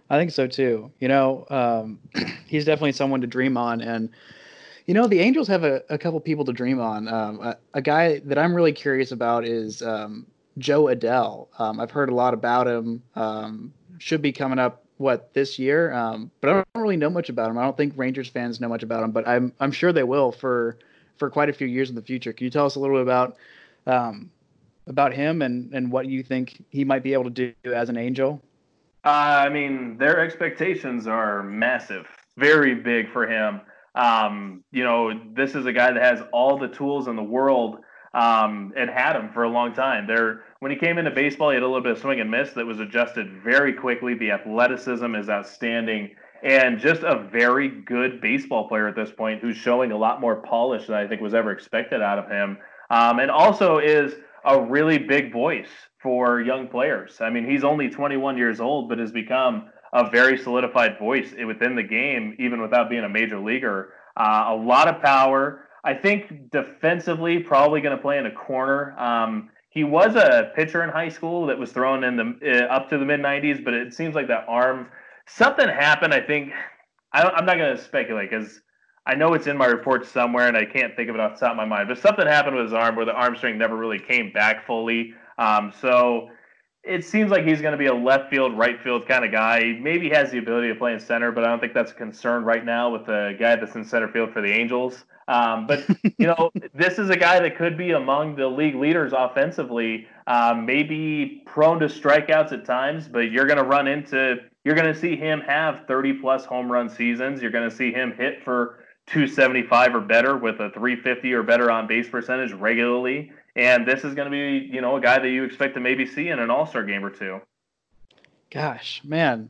I 0.09 0.17
think 0.17 0.31
so 0.31 0.47
too. 0.47 0.91
You 0.99 1.07
know, 1.07 1.45
um, 1.49 1.99
he's 2.47 2.65
definitely 2.65 2.93
someone 2.93 3.21
to 3.21 3.27
dream 3.27 3.57
on, 3.57 3.81
and 3.81 4.09
you 4.85 4.93
know 4.93 5.07
the 5.07 5.19
Angels 5.19 5.47
have 5.47 5.63
a, 5.63 5.83
a 5.89 5.97
couple 5.97 6.19
people 6.19 6.45
to 6.45 6.53
dream 6.53 6.79
on. 6.79 7.07
Um, 7.07 7.41
a, 7.41 7.57
a, 7.73 7.81
guy 7.81 8.19
that 8.25 8.37
I'm 8.37 8.55
really 8.55 8.71
curious 8.71 9.11
about 9.11 9.45
is 9.45 9.81
um, 9.81 10.25
Jo 10.57 10.85
Adell. 10.85 11.47
Um, 11.59 11.79
I've 11.79 11.91
heard 11.91 12.09
a 12.09 12.15
lot 12.15 12.33
about 12.33 12.67
him. 12.67 13.03
Um, 13.15 13.73
should 13.99 14.21
be 14.21 14.31
coming 14.31 14.59
up 14.59 14.83
what 14.97 15.33
this 15.33 15.59
year, 15.59 15.93
um, 15.93 16.31
but 16.41 16.49
I 16.49 16.53
don't 16.53 16.67
really 16.75 16.97
know 16.97 17.09
much 17.09 17.29
about 17.29 17.49
him. 17.49 17.57
I 17.57 17.63
don't 17.63 17.77
think 17.77 17.93
Rangers 17.95 18.29
fans 18.29 18.59
know 18.59 18.69
much 18.69 18.83
about 18.83 19.03
him, 19.03 19.11
but 19.11 19.27
I'm 19.27 19.53
I'm 19.59 19.71
sure 19.71 19.93
they 19.93 20.03
will 20.03 20.31
for 20.31 20.77
for 21.17 21.29
quite 21.29 21.49
a 21.49 21.53
few 21.53 21.67
years 21.67 21.89
in 21.89 21.95
the 21.95 22.01
future. 22.01 22.33
Can 22.33 22.45
you 22.45 22.51
tell 22.51 22.65
us 22.65 22.75
a 22.75 22.79
little 22.79 22.95
bit 22.97 23.03
about 23.03 23.37
about 24.87 25.13
him 25.13 25.41
and 25.41 25.73
and 25.73 25.91
what 25.91 26.07
you 26.07 26.23
think 26.23 26.63
he 26.69 26.83
might 26.83 27.03
be 27.03 27.13
able 27.13 27.25
to 27.25 27.29
do 27.29 27.53
as 27.73 27.89
an 27.89 27.97
Angel? 27.97 28.41
Uh, 29.03 29.09
I 29.45 29.49
mean, 29.49 29.97
their 29.97 30.19
expectations 30.19 31.07
are 31.07 31.41
massive, 31.43 32.05
very 32.37 32.75
big 32.75 33.11
for 33.11 33.27
him. 33.27 33.61
Um, 33.95 34.63
you 34.71 34.83
know, 34.83 35.19
this 35.33 35.55
is 35.55 35.65
a 35.65 35.73
guy 35.73 35.91
that 35.91 36.01
has 36.01 36.21
all 36.33 36.57
the 36.57 36.67
tools 36.67 37.07
in 37.07 37.15
the 37.15 37.23
world 37.23 37.77
um, 38.13 38.73
and 38.75 38.89
had 38.89 39.15
him 39.15 39.29
for 39.33 39.43
a 39.43 39.49
long 39.49 39.73
time. 39.73 40.05
There, 40.05 40.43
when 40.59 40.71
he 40.71 40.77
came 40.77 40.97
into 40.97 41.11
baseball, 41.11 41.49
he 41.49 41.55
had 41.55 41.63
a 41.63 41.67
little 41.67 41.81
bit 41.81 41.93
of 41.93 41.99
swing 41.99 42.19
and 42.19 42.29
miss 42.29 42.51
that 42.53 42.65
was 42.65 42.79
adjusted 42.79 43.41
very 43.43 43.73
quickly. 43.73 44.15
The 44.15 44.31
athleticism 44.31 45.15
is 45.15 45.29
outstanding, 45.29 46.15
and 46.43 46.79
just 46.79 47.03
a 47.03 47.27
very 47.31 47.69
good 47.69 48.19
baseball 48.21 48.67
player 48.67 48.87
at 48.87 48.95
this 48.95 49.11
point, 49.11 49.41
who's 49.41 49.57
showing 49.57 49.91
a 49.91 49.97
lot 49.97 50.21
more 50.21 50.41
polish 50.41 50.87
than 50.87 50.95
I 50.95 51.07
think 51.07 51.21
was 51.21 51.33
ever 51.33 51.51
expected 51.51 52.01
out 52.01 52.19
of 52.19 52.29
him, 52.29 52.57
um, 52.89 53.19
and 53.19 53.31
also 53.31 53.77
is 53.77 54.13
a 54.45 54.61
really 54.61 54.97
big 54.97 55.31
voice 55.31 55.69
for 56.01 56.41
young 56.41 56.67
players. 56.67 57.17
I 57.21 57.29
mean, 57.29 57.49
he's 57.49 57.63
only 57.63 57.89
21 57.89 58.37
years 58.37 58.59
old, 58.59 58.89
but 58.89 58.99
has 58.99 59.11
become 59.11 59.69
a 59.91 60.09
very 60.09 60.37
solidified 60.37 60.97
voice 60.99 61.33
within 61.45 61.75
the 61.75 61.83
game, 61.83 62.35
even 62.39 62.61
without 62.61 62.89
being 62.89 63.03
a 63.03 63.09
major 63.09 63.39
leaguer. 63.39 63.93
Uh, 64.15 64.45
a 64.49 64.55
lot 64.55 64.87
of 64.87 65.01
power 65.01 65.69
I 65.83 65.93
think 65.93 66.51
defensively, 66.51 67.39
probably 67.39 67.81
going 67.81 67.95
to 67.95 68.01
play 68.01 68.17
in 68.17 68.25
a 68.25 68.31
corner. 68.31 68.97
Um, 68.99 69.49
he 69.69 69.83
was 69.83 70.15
a 70.15 70.51
pitcher 70.55 70.83
in 70.83 70.89
high 70.89 71.09
school 71.09 71.45
that 71.47 71.57
was 71.57 71.71
thrown 71.71 72.03
in 72.03 72.15
the 72.17 72.65
uh, 72.65 72.73
up 72.73 72.89
to 72.89 72.97
the 72.97 73.05
mid 73.05 73.21
90s, 73.21 73.63
but 73.63 73.73
it 73.73 73.93
seems 73.93 74.15
like 74.15 74.27
that 74.27 74.45
arm 74.47 74.87
something 75.27 75.67
happened. 75.67 76.13
I 76.13 76.21
think 76.21 76.51
I 77.13 77.21
am 77.21 77.45
not 77.45 77.57
going 77.57 77.75
to 77.75 77.81
speculate 77.81 78.29
because 78.29 78.61
I 79.09 79.15
know 79.15 79.33
it's 79.33 79.47
in 79.47 79.57
my 79.57 79.65
report 79.65 80.05
somewhere 80.05 80.47
and 80.47 80.55
I 80.55 80.65
can't 80.65 80.95
think 80.95 81.09
of 81.09 81.15
it 81.15 81.19
off 81.19 81.33
the 81.33 81.39
top 81.39 81.53
of 81.53 81.57
my 81.57 81.65
mind. 81.65 81.87
But 81.87 81.97
something 81.97 82.27
happened 82.27 82.55
with 82.55 82.65
his 82.65 82.73
arm 82.73 82.95
where 82.95 83.05
the 83.05 83.13
arm 83.13 83.35
strength 83.35 83.57
never 83.57 83.75
really 83.75 83.97
came 83.97 84.31
back 84.31 84.67
fully. 84.67 85.15
Um, 85.39 85.73
so 85.81 86.29
it 86.83 87.03
seems 87.03 87.31
like 87.31 87.43
he's 87.43 87.59
going 87.59 87.71
to 87.71 87.77
be 87.77 87.87
a 87.87 87.93
left 87.93 88.29
field, 88.29 88.55
right 88.55 88.79
field 88.79 89.07
kind 89.07 89.25
of 89.25 89.31
guy. 89.31 89.63
He 89.63 89.73
maybe 89.73 90.09
has 90.11 90.29
the 90.29 90.37
ability 90.37 90.67
to 90.67 90.75
play 90.75 90.93
in 90.93 90.99
center, 90.99 91.31
but 91.31 91.43
I 91.43 91.47
don't 91.47 91.59
think 91.59 91.73
that's 91.73 91.89
a 91.89 91.95
concern 91.95 92.43
right 92.43 92.63
now 92.63 92.91
with 92.91 93.07
the 93.07 93.35
guy 93.39 93.55
that's 93.55 93.73
in 93.73 93.83
center 93.83 94.09
field 94.09 94.31
for 94.31 94.41
the 94.43 94.51
Angels. 94.51 95.05
Um, 95.27 95.65
but 95.65 95.87
you 96.19 96.27
know, 96.27 96.51
this 96.75 96.99
is 96.99 97.09
a 97.09 97.17
guy 97.17 97.39
that 97.39 97.57
could 97.57 97.79
be 97.79 97.91
among 97.91 98.35
the 98.35 98.47
league 98.47 98.75
leaders 98.75 99.11
offensively. 99.17 100.07
Um, 100.27 100.67
maybe 100.67 101.41
prone 101.47 101.79
to 101.79 101.87
strikeouts 101.87 102.51
at 102.51 102.63
times, 102.63 103.07
but 103.07 103.31
you're 103.31 103.47
going 103.47 103.57
to 103.57 103.63
run 103.63 103.87
into 103.87 104.37
you're 104.65 104.75
going 104.75 104.93
to 104.93 104.99
see 104.99 105.15
him 105.15 105.41
have 105.41 105.87
30 105.87 106.13
plus 106.13 106.45
home 106.45 106.71
run 106.71 106.89
seasons. 106.89 107.41
You're 107.41 107.49
going 107.49 107.67
to 107.67 107.75
see 107.75 107.91
him 107.91 108.13
hit 108.15 108.43
for 108.43 108.78
275 109.11 109.95
or 109.95 109.99
better 110.01 110.37
with 110.37 110.59
a 110.59 110.69
350 110.71 111.33
or 111.33 111.43
better 111.43 111.71
on 111.71 111.87
base 111.87 112.07
percentage 112.07 112.51
regularly. 112.53 113.31
And 113.55 113.87
this 113.87 114.03
is 114.03 114.13
going 114.13 114.25
to 114.25 114.31
be, 114.31 114.69
you 114.71 114.81
know, 114.81 114.95
a 114.95 115.01
guy 115.01 115.19
that 115.19 115.29
you 115.29 115.43
expect 115.43 115.73
to 115.73 115.79
maybe 115.79 116.05
see 116.05 116.29
in 116.29 116.39
an 116.39 116.49
All 116.49 116.65
Star 116.65 116.83
game 116.83 117.03
or 117.03 117.09
two. 117.09 117.41
Gosh, 118.51 119.01
man, 119.03 119.49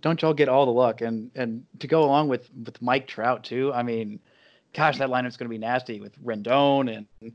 don't 0.00 0.20
y'all 0.22 0.34
get 0.34 0.48
all 0.48 0.66
the 0.66 0.72
luck 0.72 1.00
and 1.00 1.30
and 1.34 1.64
to 1.80 1.86
go 1.86 2.04
along 2.04 2.28
with 2.28 2.48
with 2.64 2.80
Mike 2.80 3.06
Trout 3.06 3.44
too. 3.44 3.72
I 3.72 3.82
mean, 3.82 4.20
gosh, 4.72 4.98
that 4.98 5.08
lineup's 5.08 5.36
going 5.36 5.48
to 5.48 5.54
be 5.54 5.58
nasty 5.58 6.00
with 6.00 6.12
Rendon 6.24 7.06
and 7.20 7.32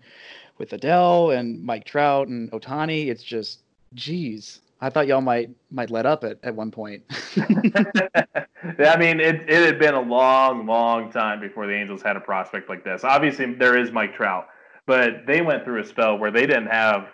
with 0.58 0.72
Adell 0.72 1.38
and 1.38 1.64
Mike 1.64 1.86
Trout 1.86 2.28
and 2.28 2.52
Ohtani. 2.52 3.08
It's 3.08 3.24
just, 3.24 3.60
geez. 3.94 4.62
I 4.84 4.90
thought 4.90 5.08
y'all 5.08 5.22
might 5.22 5.50
might 5.72 5.90
let 5.90 6.06
up 6.06 6.26
at, 6.26 6.40
at 6.44 6.54
one 6.54 6.70
point. 6.70 7.04
I 7.38 8.98
mean, 8.98 9.22
it, 9.22 9.50
it 9.50 9.66
had 9.66 9.80
been 9.80 9.94
a 9.94 10.02
long, 10.02 10.66
long 10.66 11.10
time 11.10 11.40
before 11.40 11.68
the 11.68 11.74
Angels 11.74 12.02
had 12.02 12.18
a 12.18 12.20
prospect 12.20 12.68
like 12.68 12.84
this. 12.84 13.06
Obviously, 13.06 13.54
there 13.54 13.78
is 13.78 13.92
Mike 13.92 14.14
Trout, 14.14 14.48
but 14.86 15.26
they 15.26 15.42
went 15.42 15.64
through 15.64 15.82
a 15.82 15.86
spell 15.86 16.18
where 16.18 16.32
they 16.32 16.46
didn't 16.46 16.68
have 16.68 17.08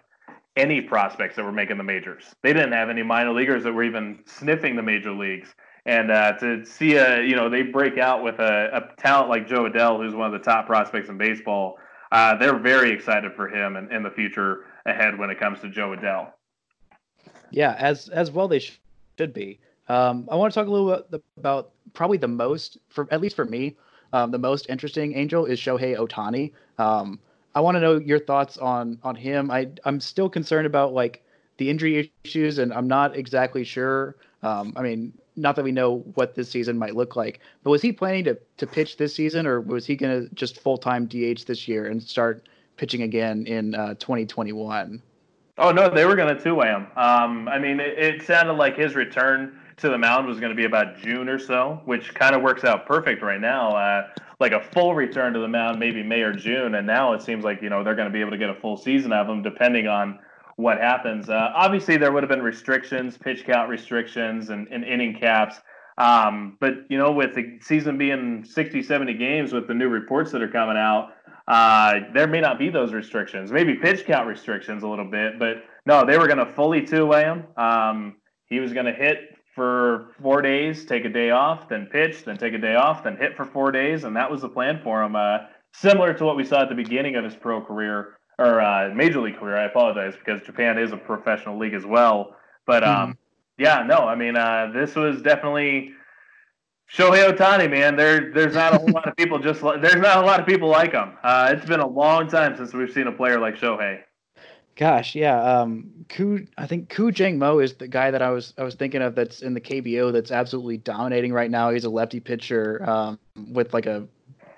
any 0.55 0.82
prospects 0.82 1.36
that 1.36 1.45
were 1.45 1.51
making 1.51 1.77
the 1.77 1.84
majors. 1.84 2.23
They 2.41 2.53
didn't 2.53 2.71
have 2.71 2.89
any 2.89 3.03
minor 3.03 3.34
leaguers 3.34 3.63
that 3.65 3.71
were 3.71 3.84
even 3.84 4.19
sniffing 4.25 4.75
the 4.75 4.84
major 4.84 5.12
leagues. 5.12 5.53
And 5.86 6.12
uh, 6.12 6.34
to 6.39 6.65
see 6.65 6.95
a, 6.95 7.21
you 7.21 7.36
know, 7.36 7.49
they 7.49 7.62
break 7.62 7.99
out 7.99 8.23
with 8.23 8.39
a, 8.39 8.69
a, 8.73 9.01
talent 9.01 9.29
like 9.29 9.47
Jo 9.47 9.69
Adell, 9.69 10.03
who's 10.03 10.15
one 10.15 10.25
of 10.25 10.34
the 10.34 10.43
top 10.43 10.65
prospects 10.65 11.10
in 11.10 11.19
baseball. 11.19 11.77
Uh, 12.12 12.36
they're 12.36 12.58
very 12.58 12.91
excited 12.91 13.34
for 13.36 13.47
him 13.47 13.75
and, 13.75 13.91
in 13.91 14.01
the 14.01 14.10
future 14.10 14.65
ahead 14.88 15.17
when 15.17 15.29
it 15.29 15.39
comes 15.39 15.60
to 15.62 15.69
Jo 15.69 15.95
Adell. 15.95 16.32
Yeah, 17.51 17.75
as 17.77 18.09
as 18.09 18.31
well 18.31 18.47
they 18.47 18.59
should 18.59 19.33
be. 19.33 19.59
Um, 19.88 20.27
I 20.31 20.35
want 20.35 20.53
to 20.53 20.59
talk 20.59 20.67
a 20.67 20.71
little 20.71 21.03
bit 21.09 21.23
about 21.38 21.71
probably 21.93 22.17
the 22.17 22.27
most, 22.27 22.77
for 22.89 23.07
at 23.12 23.21
least 23.21 23.35
for 23.35 23.45
me, 23.45 23.75
um, 24.13 24.31
the 24.31 24.38
most 24.38 24.69
interesting 24.69 25.15
angel 25.15 25.45
is 25.45 25.59
Shohei 25.59 25.97
Ohtani. 25.97 26.51
Um, 26.77 27.19
I 27.55 27.62
want 27.62 27.75
to 27.75 27.81
know 27.81 27.97
your 27.97 28.19
thoughts 28.19 28.57
on 28.57 28.99
on 29.03 29.15
him. 29.15 29.51
I 29.51 29.69
I'm 29.85 29.99
still 29.99 30.29
concerned 30.29 30.67
about 30.67 30.93
like 30.93 31.23
the 31.57 31.69
injury 31.69 32.12
issues, 32.23 32.59
and 32.59 32.73
I'm 32.73 32.88
not 32.88 33.15
exactly 33.17 33.63
sure. 33.63 34.15
Um, 34.43 34.73
I 34.75 34.81
mean, 34.81 35.13
not 35.35 35.55
that 35.55 35.63
we 35.63 35.71
know 35.71 35.99
what 36.15 36.35
this 36.35 36.49
season 36.49 36.77
might 36.77 36.95
look 36.95 37.15
like, 37.15 37.39
but 37.63 37.71
was 37.71 37.81
he 37.81 37.91
planning 37.91 38.23
to 38.25 38.38
to 38.57 38.67
pitch 38.67 38.97
this 38.97 39.15
season, 39.15 39.47
or 39.47 39.59
was 39.62 39.85
he 39.85 39.95
going 39.95 40.27
to 40.27 40.33
just 40.35 40.59
full 40.59 40.77
time 40.77 41.05
DH 41.07 41.45
this 41.45 41.67
year 41.67 41.88
and 41.88 42.01
start 42.01 42.47
pitching 42.77 43.01
again 43.01 43.45
in 43.47 43.75
uh, 43.75 43.95
2021? 43.95 45.01
Oh 45.59 45.71
no, 45.71 45.89
they 45.89 46.05
were 46.05 46.15
going 46.15 46.33
to 46.33 46.41
two 46.41 46.55
way 46.55 46.67
him. 46.67 46.87
Um, 46.95 47.49
I 47.49 47.59
mean, 47.59 47.81
it, 47.81 47.99
it, 47.99 48.25
sounded 48.25 48.53
like 48.53 48.77
his 48.77 48.95
return 48.95 49.59
to 49.77 49.89
the 49.89 49.97
mound 49.97 50.25
was 50.25 50.39
going 50.39 50.51
to 50.51 50.55
be 50.55 50.63
about 50.63 50.97
June 50.97 51.27
or 51.27 51.37
so, 51.37 51.81
which 51.83 52.13
kind 52.13 52.33
of 52.33 52.41
works 52.41 52.63
out 52.63 52.85
perfect 52.85 53.21
right 53.21 53.41
now. 53.41 53.75
Uh, 53.75 54.07
like 54.39 54.53
a 54.53 54.61
full 54.61 54.95
return 54.95 55.33
to 55.33 55.39
the 55.39 55.47
mound, 55.49 55.77
maybe 55.77 56.01
May 56.01 56.21
or 56.21 56.31
June, 56.31 56.75
and 56.75 56.87
now 56.87 57.11
it 57.11 57.21
seems 57.21 57.43
like 57.43 57.61
you 57.61 57.69
know 57.69 57.83
they're 57.83 57.95
going 57.95 58.07
to 58.07 58.13
be 58.13 58.21
able 58.21 58.31
to 58.31 58.37
get 58.37 58.49
a 58.49 58.55
full 58.55 58.77
season 58.77 59.11
of 59.11 59.27
him, 59.27 59.43
depending 59.43 59.87
on 59.87 60.19
what 60.55 60.77
happens. 60.77 61.29
Uh, 61.29 61.51
obviously, 61.53 61.97
there 61.97 62.13
would 62.13 62.23
have 62.23 62.29
been 62.29 62.41
restrictions, 62.41 63.17
pitch 63.17 63.45
count 63.45 63.69
restrictions, 63.69 64.49
and, 64.51 64.65
and 64.69 64.85
inning 64.85 65.13
caps. 65.19 65.57
Um, 65.97 66.55
but 66.61 66.85
you 66.89 66.97
know, 66.97 67.11
with 67.11 67.35
the 67.35 67.59
season 67.61 67.97
being 67.97 68.45
60, 68.45 68.81
70 68.81 69.13
games, 69.15 69.51
with 69.51 69.67
the 69.67 69.73
new 69.73 69.89
reports 69.89 70.31
that 70.31 70.41
are 70.41 70.47
coming 70.47 70.77
out, 70.77 71.15
uh, 71.49 72.01
there 72.13 72.27
may 72.27 72.39
not 72.39 72.59
be 72.59 72.69
those 72.69 72.93
restrictions. 72.93 73.51
Maybe 73.51 73.73
pitch 73.73 74.05
count 74.05 74.27
restrictions 74.27 74.83
a 74.83 74.88
little 74.88 75.09
bit, 75.09 75.39
but 75.39 75.63
no, 75.85 76.05
they 76.05 76.17
were 76.17 76.27
going 76.27 76.38
to 76.38 76.45
fully 76.53 76.85
two-way 76.85 77.23
him. 77.23 77.43
Um, 77.57 78.15
he 78.45 78.59
was 78.59 78.71
going 78.71 78.85
to 78.85 78.93
hit 78.93 79.35
for 79.55 80.12
four 80.21 80.43
days, 80.43 80.85
take 80.85 81.05
a 81.05 81.09
day 81.09 81.31
off, 81.31 81.67
then 81.67 81.88
pitch, 81.91 82.23
then 82.23 82.38
take 82.38 82.53
a 82.53 82.59
day 82.59 82.75
off, 82.75 83.03
then 83.03 83.17
hit 83.17 83.35
for 83.35 83.45
four 83.45 83.71
days, 83.71 84.03
and 84.03 84.15
that 84.15 84.29
was 84.29 84.41
the 84.41 84.49
plan 84.49 84.79
for 84.83 85.03
him. 85.03 85.15
Uh, 85.15 85.39
similar 85.73 86.13
to 86.13 86.23
what 86.23 86.38
we 86.38 86.45
saw 86.45 86.62
at 86.62 86.69
the 86.69 86.75
beginning 86.75 87.15
of 87.15 87.23
his 87.23 87.35
pro 87.35 87.59
career 87.59 88.19
or 88.38 88.62
uh, 88.62 88.89
major 88.93 89.19
league 89.19 89.38
career. 89.38 89.57
I 89.57 89.65
apologize 89.65 90.13
because 90.15 90.41
Japan 90.43 90.77
is 90.77 90.91
a 90.91 90.97
professional 90.97 91.57
league 91.57 91.73
as 91.73 91.85
well. 91.85 92.35
But 92.65 92.83
um, 92.83 93.13
mm. 93.13 93.17
yeah, 93.57 93.83
no, 93.85 93.97
I 93.97 94.15
mean, 94.15 94.38
uh, 94.38 94.71
this 94.73 94.95
was 94.95 95.21
definitely 95.23 95.93
Shohei 96.91 97.32
Ohtani, 97.32 97.69
man. 97.69 97.95
There, 97.95 98.32
there's 98.32 98.56
not 98.56 98.73
a 98.73 98.78
whole 98.78 98.89
lot 98.89 99.08
of 99.08 99.15
people 99.15 99.38
just 99.39 99.62
like, 99.62 99.82
there's 99.82 99.95
not 99.95 100.23
a 100.23 100.25
lot 100.25 100.39
of 100.39 100.47
people 100.47 100.69
like 100.69 100.93
him. 100.93 101.17
Uh, 101.23 101.54
it's 101.56 101.65
been 101.65 101.80
a 101.80 101.88
long 101.88 102.28
time 102.28 102.58
since 102.58 102.73
we've 102.73 102.91
seen 102.91 103.08
a 103.08 103.12
player 103.12 103.39
like 103.39 103.56
Shohei. 103.56 104.02
Gosh, 104.75 105.13
yeah. 105.13 105.41
Um, 105.41 105.91
Koo, 106.08 106.47
I 106.58 106.65
think 106.65 106.89
Koo 106.89 107.12
Chang-mo 107.12 107.60
is 107.60 107.73
the 107.75 107.88
guy 107.88 108.12
that 108.12 108.21
I 108.21 108.30
was 108.32 108.54
I 108.58 108.63
was 108.63 108.75
thinking 108.75 109.02
of. 109.02 109.13
That's 109.13 109.41
in 109.41 109.54
the 109.54 109.60
KBO. 109.60 110.13
That's 110.13 110.32
absolutely 110.32 110.78
dominating 110.78 111.34
right 111.34 111.52
now. 111.52 111.69
He's 111.69 111.84
a 111.84 111.89
lefty 111.89 112.21
pitcher 112.21 112.89
um, 112.89 113.19
with 113.52 113.73
like 113.73 113.86
a 113.86 114.08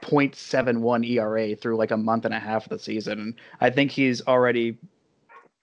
0.71 0.02 1.10
ERA 1.10 1.56
through 1.56 1.76
like 1.76 1.91
a 1.91 1.98
month 1.98 2.26
and 2.26 2.34
a 2.34 2.39
half 2.39 2.65
of 2.65 2.70
the 2.70 2.80
season. 2.80 3.20
And 3.20 3.36
I 3.60 3.70
think 3.72 3.91
he's 3.91 4.22
already 4.28 4.78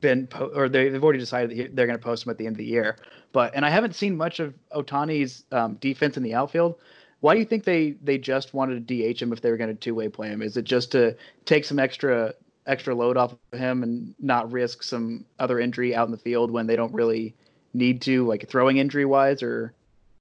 been 0.01 0.27
po- 0.27 0.51
or 0.55 0.69
they, 0.69 0.91
have 0.91 1.03
already 1.03 1.19
decided 1.19 1.57
that 1.57 1.77
they're 1.77 1.87
going 1.87 1.99
to 1.99 2.03
post 2.03 2.27
him 2.27 2.31
at 2.31 2.39
the 2.39 2.47
end 2.47 2.55
of 2.55 2.59
the 2.59 2.65
year. 2.65 2.97
But 3.33 3.55
and 3.55 3.65
I 3.65 3.71
haven't 3.71 3.95
seen 3.95 4.17
much 4.17 4.41
of 4.41 4.55
Ohtani's 4.75 5.45
um, 5.53 5.75
defense 5.75 6.17
in 6.17 6.23
the 6.23 6.35
outfield. 6.35 6.77
Why 7.21 7.35
do 7.35 7.41
you 7.41 7.47
think 7.47 7.65
they 7.65 7.93
they 8.03 8.19
just 8.19 8.55
wanted 8.55 8.87
to 8.87 9.13
DH 9.13 9.21
him 9.21 9.33
if 9.33 9.41
they 9.41 9.51
were 9.51 9.57
going 9.57 9.71
to 9.71 9.77
two 9.77 9.95
way 9.95 10.09
play 10.09 10.29
him? 10.29 10.43
Is 10.43 10.57
it 10.57 10.65
just 10.65 10.93
to 10.93 11.17
take 11.45 11.65
some 11.65 11.79
extra 11.79 12.35
extra 12.67 12.95
load 12.95 13.17
off 13.17 13.35
of 13.53 13.59
him 13.59 13.83
and 13.83 14.15
not 14.21 14.53
risk 14.53 14.83
some 14.83 15.25
other 15.39 15.59
injury 15.59 15.95
out 15.95 16.07
in 16.07 16.13
the 16.13 16.19
field 16.19 16.51
when 16.51 16.67
they 16.67 16.77
don't 16.77 16.93
really 16.93 17.35
need 17.75 18.03
to, 18.03 18.27
like 18.27 18.49
throwing 18.49 18.77
injury 18.77 19.05
wise, 19.05 19.43
or 19.43 19.73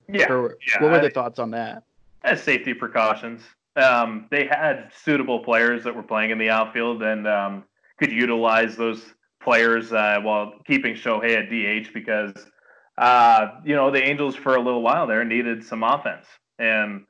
yeah, 0.08 0.32
or 0.32 0.58
yeah 0.68 0.82
what 0.82 0.92
were 0.92 1.00
the 1.00 1.10
thoughts 1.10 1.40
on 1.40 1.52
that? 1.52 1.84
As 2.24 2.42
safety 2.42 2.74
precautions, 2.74 3.42
um, 3.76 4.28
they 4.32 4.48
had 4.48 4.90
suitable 5.04 5.40
players 5.40 5.84
that 5.84 5.96
were 5.96 6.04
playing 6.04 6.32
in 6.32 6.38
the 6.38 6.50
outfield 6.50 7.04
and 7.04 7.28
um, 7.28 7.64
could 7.98 8.12
utilize 8.12 8.76
those 8.76 9.14
players 9.48 9.94
uh, 9.94 10.20
while 10.24 10.56
keeping 10.66 10.94
Shohei 10.94 11.38
at 11.38 11.50
DH 11.50 11.94
because 11.94 12.34
uh, 12.98 13.62
you 13.64 13.76
know 13.76 13.90
the 13.90 14.04
Angels 14.04 14.36
for 14.36 14.56
a 14.56 14.62
little 14.62 14.82
while 14.82 15.08
there 15.08 15.24
needed 15.24 15.64
some 15.64 15.84
offense 15.84 16.26
and 16.60 17.06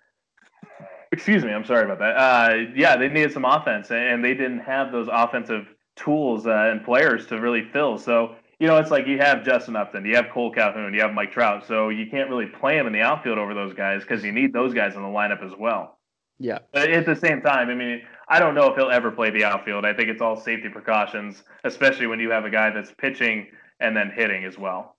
excuse 1.11 1.43
me, 1.43 1.51
I'm 1.51 1.65
sorry 1.65 1.85
about 1.85 1.97
that. 1.97 2.15
Uh, 2.15 2.55
yeah, 2.75 2.95
they 2.95 3.07
needed 3.07 3.31
some 3.31 3.43
offense 3.43 3.89
and 3.89 4.23
they 4.23 4.35
didn't 4.35 4.59
have 4.59 4.91
those 4.91 5.07
offensive 5.11 5.65
tools 5.95 6.45
uh, 6.45 6.69
and 6.71 6.85
players 6.85 7.25
to 7.27 7.41
really 7.41 7.63
fill. 7.73 7.97
So 7.97 8.35
you 8.59 8.67
know, 8.67 8.77
it's 8.77 8.91
like 8.91 9.07
you 9.07 9.17
have 9.17 9.43
Justin 9.43 9.75
Upton, 9.75 10.05
you 10.05 10.15
have 10.15 10.25
Kole 10.25 10.53
Calhoun, 10.53 10.93
you 10.93 11.01
have 11.01 11.13
Mike 11.13 11.31
Trout, 11.31 11.65
so 11.67 11.89
you 11.89 12.05
can't 12.05 12.29
really 12.29 12.45
play 12.45 12.77
them 12.77 12.85
in 12.85 12.93
the 12.93 13.01
outfield 13.01 13.39
over 13.39 13.55
those 13.55 13.73
guys 13.73 14.01
because 14.01 14.23
you 14.23 14.31
need 14.31 14.53
those 14.53 14.75
guys 14.75 14.95
in 14.95 15.01
the 15.01 15.07
lineup 15.07 15.43
as 15.43 15.53
well. 15.57 15.97
Yeah. 16.37 16.59
But 16.71 16.91
at 16.91 17.07
the 17.07 17.15
same 17.15 17.41
time, 17.41 17.69
I 17.69 17.75
mean, 17.75 18.01
I 18.29 18.39
don't 18.39 18.55
know 18.55 18.69
if 18.69 18.75
he'll 18.75 18.89
ever 18.89 19.11
play 19.11 19.29
the 19.29 19.43
outfield. 19.43 19.85
I 19.85 19.93
think 19.93 20.09
it's 20.09 20.21
all 20.21 20.35
safety 20.35 20.69
precautions, 20.69 21.43
especially 21.63 22.07
when 22.07 22.19
you 22.19 22.29
have 22.31 22.45
a 22.45 22.49
guy 22.49 22.69
that's 22.69 22.91
pitching 22.91 23.47
and 23.79 23.95
then 23.95 24.11
hitting 24.13 24.43
as 24.43 24.57
well. 24.57 24.95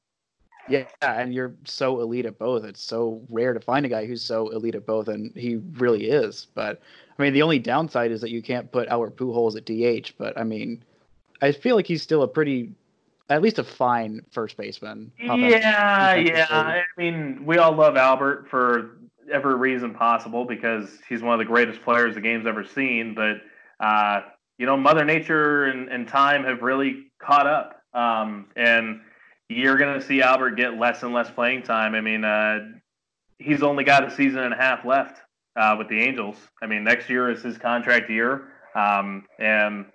Yeah, 0.69 0.85
and 1.01 1.33
you're 1.33 1.55
so 1.65 2.01
elite 2.01 2.27
at 2.27 2.39
both. 2.39 2.65
It's 2.65 2.83
so 2.83 3.23
rare 3.31 3.55
to 3.55 3.61
find 3.61 3.87
a 3.87 3.89
guy 3.89 4.05
who's 4.05 4.23
so 4.23 4.49
elite 4.49 4.75
at 4.75 4.85
both, 4.85 5.09
and 5.09 5.35
he 5.35 5.57
really 5.77 6.11
is. 6.11 6.47
But 6.55 6.81
I 7.19 7.23
mean, 7.23 7.33
the 7.33 7.43
only 7.43 7.59
downside 7.59 8.11
is 8.11 8.21
that 8.21 8.31
you 8.31 8.43
can't 8.43 8.71
put 8.71 8.89
Albert 8.89 9.17
Pujols 9.17 9.57
at 9.57 9.65
DH. 9.65 10.13
But 10.19 10.39
I 10.39 10.45
mean, 10.45 10.83
I 11.41 11.53
feel 11.53 11.75
like 11.75 11.87
he's 11.87 12.03
still 12.03 12.23
a 12.23 12.29
pretty, 12.29 12.73
at 13.31 13.41
least 13.41 13.59
a 13.59 13.65
fine 13.65 14.21
first 14.31 14.59
baseman. 14.59 15.11
Yeah, 15.19 16.15
yeah. 16.17 16.47
I 16.51 16.83
mean, 16.99 17.47
we 17.47 17.57
all 17.57 17.73
love 17.73 17.97
Albert 17.97 18.49
for 18.51 18.98
every 19.31 19.57
reason 19.57 19.95
possible 19.95 20.45
because 20.45 20.89
he's 21.09 21.23
one 21.23 21.35
of 21.35 21.39
the 21.39 21.45
greatest 21.45 21.83
players 21.83 22.15
the 22.15 22.21
game's 22.21 22.47
ever 22.47 22.65
seen. 22.65 23.15
But 23.15 23.41
uh, 23.85 24.23
you 24.59 24.67
know, 24.67 24.77
Mother 24.77 25.05
Nature 25.05 25.67
and, 25.67 25.89
and 25.89 26.09
time 26.09 26.45
have 26.45 26.63
really 26.63 27.07
caught 27.21 27.47
up, 27.47 27.83
um, 27.95 28.47
and 28.57 29.01
you're 29.49 29.77
going 29.77 29.99
to 29.99 30.05
see 30.05 30.21
Albert 30.21 30.53
get 30.53 30.79
less 30.79 31.03
and 31.03 31.15
less 31.15 31.31
playing 31.31 31.63
time. 31.63 31.95
I 31.95 32.01
mean, 32.01 32.25
uh, 32.25 32.73
he's 33.39 33.63
only 33.63 33.85
got 33.85 34.05
a 34.05 34.11
season 34.15 34.41
and 34.41 34.53
a 34.53 34.57
half 34.57 34.85
left 34.85 35.21
uh, 35.57 35.77
with 35.79 35.89
the 35.89 36.01
Angels. 36.01 36.37
I 36.63 36.67
mean, 36.67 36.85
next 36.85 37.09
year 37.09 37.31
is 37.31 37.43
his 37.43 37.57
contract 37.57 38.11
year, 38.11 38.49
um, 38.75 39.27
and 39.39 39.87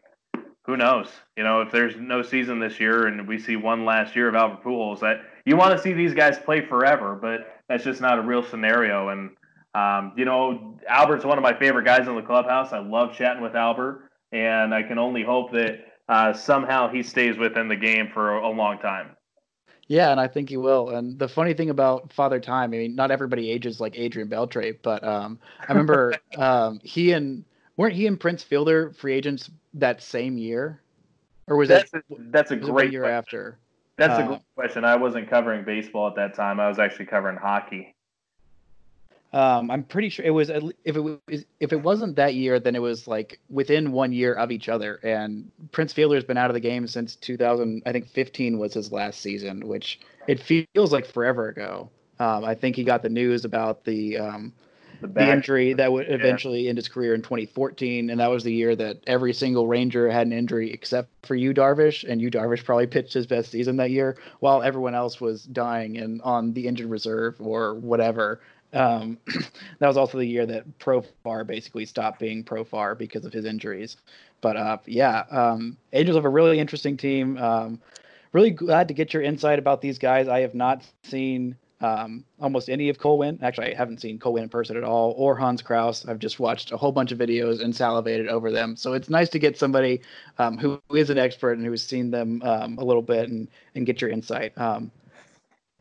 who 0.65 0.77
knows? 0.77 1.09
You 1.35 1.43
know, 1.43 1.61
if 1.61 1.71
there's 1.71 1.95
no 1.97 2.21
season 2.21 2.59
this 2.59 2.79
year 2.79 3.07
and 3.07 3.27
we 3.27 3.37
see 3.37 3.55
one 3.55 3.85
last 3.85 4.15
year 4.15 4.29
of 4.29 4.35
Albert 4.35 4.63
Pujols, 4.63 5.01
that 5.01 5.21
you 5.45 5.57
want 5.57 5.75
to 5.75 5.83
see 5.83 5.93
these 5.93 6.13
guys 6.13 6.39
play 6.39 6.61
forever, 6.61 7.17
but 7.21 7.62
that's 7.73 7.83
just 7.83 8.01
not 8.01 8.19
a 8.19 8.21
real 8.21 8.43
scenario. 8.43 9.09
And 9.09 9.31
um, 9.73 10.13
you 10.15 10.25
know, 10.25 10.77
Albert's 10.87 11.25
one 11.25 11.39
of 11.39 11.41
my 11.41 11.57
favorite 11.57 11.85
guys 11.85 12.07
in 12.07 12.15
the 12.15 12.21
clubhouse. 12.21 12.71
I 12.71 12.77
love 12.77 13.15
chatting 13.15 13.41
with 13.41 13.55
Albert, 13.55 14.11
and 14.31 14.75
I 14.75 14.83
can 14.83 14.99
only 14.99 15.23
hope 15.23 15.51
that 15.53 15.79
uh, 16.07 16.33
somehow 16.33 16.91
he 16.91 17.01
stays 17.01 17.35
within 17.35 17.67
the 17.67 17.75
game 17.75 18.11
for 18.13 18.37
a, 18.37 18.47
a 18.47 18.51
long 18.51 18.77
time. 18.77 19.15
Yeah, 19.87 20.11
and 20.11 20.19
I 20.19 20.27
think 20.27 20.49
he 20.49 20.57
will. 20.57 20.91
And 20.91 21.17
the 21.17 21.27
funny 21.27 21.55
thing 21.55 21.71
about 21.71 22.13
Father 22.13 22.39
Time, 22.39 22.73
I 22.73 22.77
mean, 22.77 22.95
not 22.95 23.09
everybody 23.09 23.49
ages 23.49 23.81
like 23.81 23.97
Adrian 23.97 24.29
Beltre, 24.29 24.77
but 24.83 25.03
um, 25.03 25.39
I 25.67 25.71
remember 25.71 26.13
um, 26.37 26.79
he 26.83 27.13
and 27.13 27.43
weren't 27.75 27.95
he 27.95 28.05
and 28.05 28.19
Prince 28.19 28.43
Fielder 28.43 28.91
free 28.91 29.13
agents 29.13 29.49
that 29.73 30.03
same 30.03 30.37
year, 30.37 30.79
or 31.47 31.57
was 31.57 31.69
that's 31.69 31.89
that 31.89 32.03
a, 32.11 32.15
that's 32.29 32.51
a 32.51 32.55
great 32.55 32.91
year 32.91 33.01
question. 33.01 33.17
after? 33.17 33.59
That's 33.97 34.19
uh, 34.19 34.23
a 34.23 34.27
good 34.27 34.39
question. 34.55 34.85
I 34.85 34.95
wasn't 34.95 35.29
covering 35.29 35.63
baseball 35.63 36.07
at 36.07 36.15
that 36.15 36.35
time. 36.35 36.59
I 36.59 36.67
was 36.67 36.79
actually 36.79 37.05
covering 37.05 37.37
hockey. 37.37 37.95
Um, 39.33 39.71
I'm 39.71 39.83
pretty 39.83 40.09
sure 40.09 40.23
it 40.23 40.29
was 40.29 40.49
if 40.51 40.95
it 40.95 40.99
was 40.99 41.17
if 41.59 41.73
it 41.73 41.81
wasn't 41.81 42.15
that 42.17 42.35
year, 42.35 42.59
then 42.59 42.75
it 42.75 42.81
was 42.81 43.07
like 43.07 43.39
within 43.49 43.91
one 43.91 44.13
year 44.13 44.33
of 44.33 44.51
each 44.51 44.69
other. 44.69 44.99
And 45.03 45.49
Prince 45.71 45.91
Fielder's 45.91 46.23
been 46.23 46.37
out 46.37 46.51
of 46.51 46.53
the 46.53 46.59
game 46.59 46.85
since 46.87 47.15
2000. 47.15 47.81
I 47.85 47.91
think 47.91 48.07
15 48.07 48.59
was 48.59 48.75
his 48.75 48.91
last 48.91 49.21
season, 49.21 49.67
which 49.67 49.99
it 50.27 50.39
feels 50.39 50.93
like 50.93 51.07
forever 51.07 51.49
ago. 51.49 51.89
Um, 52.19 52.45
I 52.45 52.53
think 52.53 52.75
he 52.75 52.83
got 52.83 53.01
the 53.01 53.09
news 53.09 53.43
about 53.43 53.83
the 53.83 54.19
um, 54.19 54.53
the, 55.07 55.13
the, 55.13 55.31
injury 55.31 55.73
that 55.73 55.91
would 55.91 56.09
eventually 56.09 56.61
yeah. 56.61 56.69
end 56.69 56.77
his 56.77 56.87
career 56.87 57.13
in 57.13 57.21
2014, 57.21 58.09
and 58.09 58.19
that 58.19 58.29
was 58.29 58.43
the 58.43 58.53
year 58.53 58.75
that 58.75 58.97
every 59.07 59.33
single 59.33 59.67
Ranger 59.67 60.09
had 60.09 60.27
an 60.27 60.33
injury 60.33 60.71
except 60.71 61.09
for 61.25 61.35
Yu 61.35 61.53
Darvish, 61.53 62.03
and 62.07 62.21
Yu 62.21 62.31
Darvish 62.31 62.63
probably 62.63 62.87
pitched 62.87 63.13
his 63.13 63.27
best 63.27 63.51
season 63.51 63.77
that 63.77 63.91
year, 63.91 64.17
while 64.39 64.61
everyone 64.61 64.95
else 64.95 65.19
was 65.19 65.43
dying 65.43 65.97
and 65.97 66.21
on 66.21 66.53
the 66.53 66.67
injured 66.67 66.89
reserve 66.89 67.35
or 67.39 67.75
whatever. 67.75 68.41
Um, 68.73 69.19
that 69.79 69.87
was 69.87 69.97
also 69.97 70.17
the 70.17 70.25
year 70.25 70.45
that 70.45 70.79
Profar 70.79 71.45
basically 71.45 71.85
stopped 71.85 72.19
being 72.19 72.43
Profar 72.43 72.97
because 72.97 73.25
of 73.25 73.33
his 73.33 73.45
injuries. 73.45 73.97
But 74.41 74.57
uh, 74.57 74.77
yeah, 74.85 75.23
um, 75.31 75.77
Angels 75.93 76.15
have 76.15 76.25
a 76.25 76.29
really 76.29 76.59
interesting 76.59 76.97
team. 76.97 77.37
Um, 77.37 77.79
really 78.33 78.51
glad 78.51 78.87
to 78.87 78.93
get 78.93 79.13
your 79.13 79.23
insight 79.23 79.59
about 79.59 79.81
these 79.81 79.99
guys. 79.99 80.27
I 80.27 80.39
have 80.41 80.55
not 80.55 80.83
seen 81.03 81.55
um, 81.83 82.23
almost 82.39 82.69
any 82.69 82.87
of 82.87 82.97
Cole 82.97 83.17
Winn. 83.17 83.37
Actually, 83.41 83.73
I 83.73 83.77
haven't 83.77 83.99
seen 83.99 84.17
Cole 84.17 84.33
Winn 84.33 84.43
in 84.43 84.49
person 84.49 84.77
at 84.77 84.85
all, 84.85 85.13
or 85.17 85.35
Hans 85.35 85.61
Crouse. 85.61 86.07
I've 86.07 86.17
just 86.17 86.39
watched 86.39 86.71
a 86.71 86.77
whole 86.77 86.93
bunch 86.93 87.11
of 87.11 87.19
videos 87.19 87.61
and 87.61 87.75
salivated 87.75 88.29
over 88.29 88.51
them. 88.51 88.77
So 88.77 88.93
it's 88.93 89.09
nice 89.09 89.27
to 89.29 89.39
get 89.39 89.57
somebody 89.59 90.01
um, 90.39 90.57
who 90.57 90.81
is 90.95 91.09
an 91.09 91.17
expert 91.17 91.57
and 91.57 91.65
who 91.65 91.71
has 91.71 91.83
seen 91.83 92.09
them 92.09 92.41
um, 92.43 92.77
a 92.77 92.83
little 92.85 93.01
bit 93.01 93.29
and 93.29 93.49
and 93.75 93.85
get 93.85 93.99
your 93.99 94.09
insight. 94.09 94.57
Um, 94.57 94.91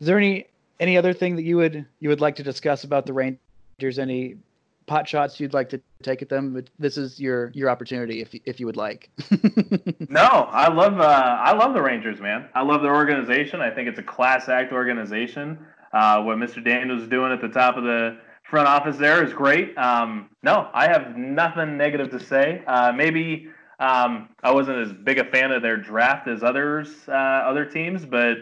is 0.00 0.08
there 0.08 0.18
any 0.18 0.46
any 0.80 0.98
other 0.98 1.12
thing 1.12 1.36
that 1.36 1.44
you 1.44 1.56
would 1.58 1.86
you 2.00 2.08
would 2.08 2.20
like 2.20 2.34
to 2.36 2.42
discuss 2.42 2.82
about 2.82 3.06
the 3.06 3.12
Rangers? 3.12 4.00
Any 4.00 4.38
pot 4.86 5.08
shots 5.08 5.38
you'd 5.38 5.54
like 5.54 5.68
to 5.68 5.80
take 6.02 6.20
at 6.20 6.28
them? 6.28 6.52
But 6.52 6.68
this 6.80 6.98
is 6.98 7.20
your 7.20 7.52
your 7.54 7.70
opportunity 7.70 8.22
if 8.22 8.34
if 8.44 8.58
you 8.58 8.66
would 8.66 8.76
like. 8.76 9.08
no, 10.08 10.48
I 10.50 10.66
love 10.68 10.98
uh, 10.98 11.04
I 11.04 11.52
love 11.52 11.74
the 11.74 11.82
Rangers, 11.82 12.20
man. 12.20 12.48
I 12.56 12.62
love 12.62 12.82
their 12.82 12.96
organization. 12.96 13.60
I 13.60 13.70
think 13.70 13.88
it's 13.88 14.00
a 14.00 14.02
class 14.02 14.48
act 14.48 14.72
organization. 14.72 15.64
Uh, 15.92 16.22
what 16.22 16.38
Mr. 16.38 16.64
Daniels 16.64 17.02
is 17.02 17.09
doing 17.09 17.33
at 17.33 17.40
the 17.40 17.48
top 17.48 17.76
of 17.76 17.85
the 17.85 18.18
front 18.44 18.68
office 18.68 18.96
there 18.96 19.24
is 19.24 19.33
great. 19.33 19.76
Um, 19.78 20.31
no, 20.42 20.68
I 20.72 20.87
have 20.88 21.16
nothing 21.16 21.76
negative 21.76 22.11
to 22.11 22.20
say. 22.20 22.62
Uh, 22.66 22.92
maybe 22.92 23.48
um, 23.78 24.28
I 24.42 24.52
wasn't 24.52 24.78
as 24.78 24.92
big 24.92 25.18
a 25.18 25.24
fan 25.24 25.52
of 25.52 25.62
their 25.62 25.76
draft 25.76 26.28
as 26.28 26.42
others, 26.42 26.88
uh, 27.09 27.12
other 27.12 27.64
teams, 27.64 28.05
but 28.05 28.37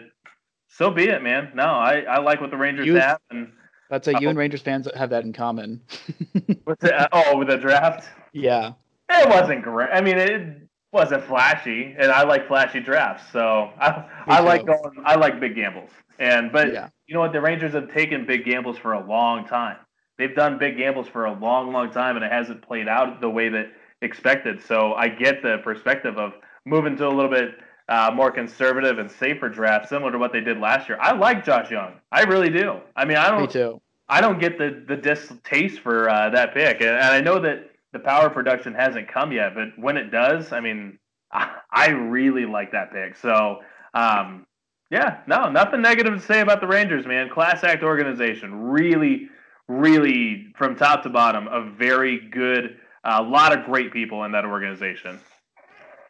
so 0.67 0.89
be 0.89 1.05
it, 1.05 1.21
man. 1.21 1.51
No, 1.53 1.63
I, 1.63 2.01
I 2.01 2.19
like 2.19 2.41
what 2.41 2.51
the 2.51 2.57
Rangers 2.57 2.85
you, 2.85 2.95
have, 2.95 3.19
and 3.29 3.51
I'd 3.89 4.05
say 4.05 4.13
you 4.19 4.29
and 4.29 4.37
Rangers 4.37 4.61
fans 4.61 4.87
have 4.95 5.09
that 5.09 5.23
in 5.25 5.33
common. 5.33 5.81
What's 6.63 6.81
the, 6.81 7.09
oh, 7.11 7.37
with 7.37 7.49
the 7.49 7.57
draft? 7.57 8.07
Yeah, 8.31 8.73
it 9.09 9.29
wasn't 9.29 9.63
great. 9.63 9.89
I 9.91 9.99
mean, 9.99 10.17
it 10.17 10.69
wasn't 10.91 11.23
flashy, 11.25 11.95
and 11.97 12.11
I 12.11 12.23
like 12.23 12.47
flashy 12.47 12.79
drafts, 12.79 13.23
so 13.31 13.71
I, 13.79 14.05
I 14.27 14.39
like 14.41 14.65
going. 14.65 15.01
I 15.05 15.15
like 15.15 15.39
big 15.39 15.55
gambles. 15.55 15.89
And 16.19 16.51
but 16.51 16.73
yeah. 16.73 16.89
you 17.07 17.13
know 17.13 17.21
what? 17.21 17.31
The 17.31 17.41
Rangers 17.41 17.73
have 17.73 17.91
taken 17.93 18.25
big 18.25 18.45
gambles 18.45 18.77
for 18.77 18.93
a 18.93 19.05
long 19.05 19.47
time. 19.47 19.77
They've 20.17 20.35
done 20.35 20.59
big 20.59 20.77
gambles 20.77 21.07
for 21.07 21.25
a 21.25 21.33
long, 21.33 21.71
long 21.71 21.91
time, 21.91 22.15
and 22.15 22.25
it 22.25 22.31
hasn't 22.31 22.61
played 22.61 22.87
out 22.87 23.21
the 23.21 23.29
way 23.29 23.49
that 23.49 23.71
expected. 24.01 24.61
So 24.61 24.93
I 24.93 25.07
get 25.07 25.41
the 25.41 25.59
perspective 25.63 26.17
of 26.17 26.33
moving 26.65 26.95
to 26.97 27.07
a 27.07 27.09
little 27.09 27.31
bit 27.31 27.55
uh, 27.89 28.11
more 28.13 28.31
conservative 28.31 28.99
and 28.99 29.09
safer 29.09 29.49
draft, 29.49 29.89
similar 29.89 30.11
to 30.11 30.17
what 30.17 30.31
they 30.31 30.41
did 30.41 30.59
last 30.59 30.87
year. 30.87 30.97
I 31.01 31.13
like 31.13 31.43
Josh 31.43 31.71
Young. 31.71 31.93
I 32.11 32.23
really 32.23 32.49
do. 32.49 32.79
I 32.95 33.05
mean, 33.05 33.17
I 33.17 33.29
don't. 33.31 33.41
Me 33.41 33.47
too. 33.47 33.81
I 34.09 34.19
don't 34.19 34.39
get 34.39 34.57
the 34.57 34.83
the 34.87 34.97
distaste 34.97 35.79
for 35.79 36.09
uh, 36.09 36.29
that 36.31 36.53
pick, 36.53 36.81
and, 36.81 36.89
and 36.89 37.05
I 37.05 37.21
know 37.21 37.39
that 37.39 37.70
the 37.93 37.99
power 37.99 38.29
production 38.29 38.73
hasn't 38.73 39.11
come 39.11 39.31
yet, 39.31 39.53
but 39.55 39.77
when 39.77 39.97
it 39.97 40.11
does, 40.11 40.51
I 40.51 40.59
mean, 40.59 40.97
I, 41.31 41.89
really 41.89 42.45
like 42.45 42.71
that 42.73 42.91
pick. 42.91 43.15
So 43.15 43.59
um, 43.93 44.45
yeah, 44.89 45.19
no, 45.25 45.49
nothing 45.49 45.81
negative 45.81 46.13
to 46.13 46.19
say 46.19 46.41
about 46.41 46.59
the 46.59 46.67
Rangers, 46.67 47.05
man. 47.05 47.29
Class 47.29 47.63
act 47.63 47.81
organization, 47.81 48.61
really, 48.61 49.29
really 49.67 50.53
from 50.57 50.75
top 50.75 51.03
to 51.03 51.09
bottom, 51.09 51.47
a 51.47 51.63
very 51.63 52.19
good, 52.19 52.77
a 53.05 53.15
uh, 53.15 53.23
lot 53.23 53.57
of 53.57 53.65
great 53.65 53.93
people 53.93 54.25
in 54.25 54.33
that 54.33 54.45
organization. 54.45 55.19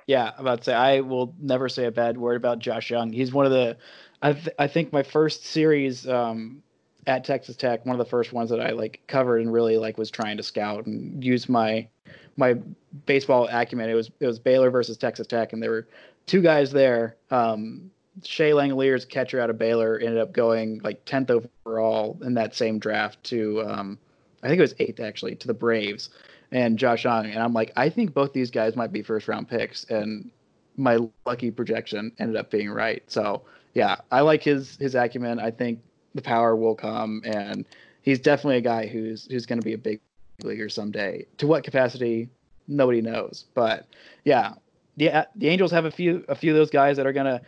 Yeah, 0.07 0.31
I'm 0.35 0.41
about 0.41 0.59
to 0.59 0.63
say 0.65 0.73
I 0.73 1.01
will 1.01 1.35
never 1.39 1.69
say 1.69 1.85
a 1.85 1.91
bad 1.91 2.17
word 2.17 2.37
about 2.37 2.57
Josh 2.57 2.89
Young. 2.89 3.13
He's 3.13 3.31
one 3.31 3.45
of 3.45 3.51
the, 3.51 3.77
I 4.21 4.33
th- 4.33 4.55
I 4.57 4.67
think 4.67 4.91
my 4.91 5.03
first 5.03 5.45
series 5.45 6.07
um, 6.07 6.63
at 7.07 7.23
Texas 7.23 7.55
Tech, 7.55 7.85
one 7.85 7.99
of 7.99 8.05
the 8.05 8.09
first 8.09 8.33
ones 8.33 8.49
that 8.49 8.59
I 8.59 8.71
like 8.71 9.01
covered 9.07 9.41
and 9.41 9.51
really 9.51 9.77
like 9.77 9.97
was 9.97 10.11
trying 10.11 10.37
to 10.37 10.43
scout 10.43 10.85
and 10.85 11.23
use 11.23 11.49
my 11.49 11.87
my 12.37 12.55
baseball 13.05 13.47
acumen. 13.51 13.89
It 13.89 13.93
was 13.95 14.11
it 14.19 14.27
was 14.27 14.39
Baylor 14.39 14.69
versus 14.69 14.97
Texas 14.97 15.27
Tech, 15.27 15.53
and 15.53 15.61
there 15.61 15.71
were 15.71 15.87
two 16.25 16.41
guys 16.41 16.71
there. 16.71 17.15
Um, 17.29 17.91
Shea 18.23 18.51
Langeliers, 18.51 19.07
catcher 19.07 19.39
out 19.39 19.49
of 19.49 19.57
Baylor, 19.57 19.97
ended 19.97 20.19
up 20.19 20.33
going 20.33 20.81
like 20.83 21.03
tenth 21.05 21.31
overall 21.31 22.17
in 22.23 22.33
that 22.35 22.53
same 22.53 22.77
draft 22.77 23.23
to, 23.25 23.63
um, 23.63 23.97
I 24.43 24.47
think 24.47 24.59
it 24.59 24.61
was 24.61 24.75
eighth 24.79 24.99
actually, 24.99 25.35
to 25.35 25.47
the 25.47 25.53
Braves, 25.53 26.09
and 26.51 26.77
Josh 26.77 27.05
Young, 27.05 27.27
And 27.27 27.39
I'm 27.39 27.53
like, 27.53 27.71
I 27.77 27.89
think 27.89 28.13
both 28.13 28.33
these 28.33 28.51
guys 28.51 28.75
might 28.75 28.91
be 28.91 29.01
first 29.01 29.27
round 29.27 29.47
picks, 29.47 29.85
and 29.85 30.29
my 30.75 30.99
lucky 31.25 31.51
projection 31.51 32.11
ended 32.19 32.35
up 32.35 32.51
being 32.51 32.69
right. 32.69 33.03
So 33.07 33.43
yeah, 33.73 33.97
I 34.11 34.21
like 34.21 34.43
his 34.43 34.77
his 34.77 34.95
acumen. 34.95 35.39
I 35.39 35.51
think 35.51 35.79
the 36.15 36.21
power 36.21 36.55
will 36.55 36.75
come, 36.75 37.21
and 37.25 37.65
he's 38.01 38.19
definitely 38.19 38.57
a 38.57 38.61
guy 38.61 38.87
who's 38.87 39.27
who's 39.31 39.45
going 39.45 39.59
to 39.59 39.65
be 39.65 39.73
a 39.73 39.77
big 39.77 39.99
leaguer 40.43 40.69
someday. 40.69 41.25
To 41.37 41.47
what 41.47 41.63
capacity, 41.63 42.29
nobody 42.67 43.01
knows. 43.01 43.45
But 43.53 43.87
yeah, 44.23 44.53
the 44.97 45.27
the 45.35 45.49
Angels 45.49 45.71
have 45.71 45.85
a 45.85 45.91
few 45.91 46.23
a 46.27 46.35
few 46.35 46.51
of 46.51 46.57
those 46.57 46.69
guys 46.69 46.97
that 46.97 47.05
are 47.05 47.13
going 47.13 47.25
to 47.25 47.41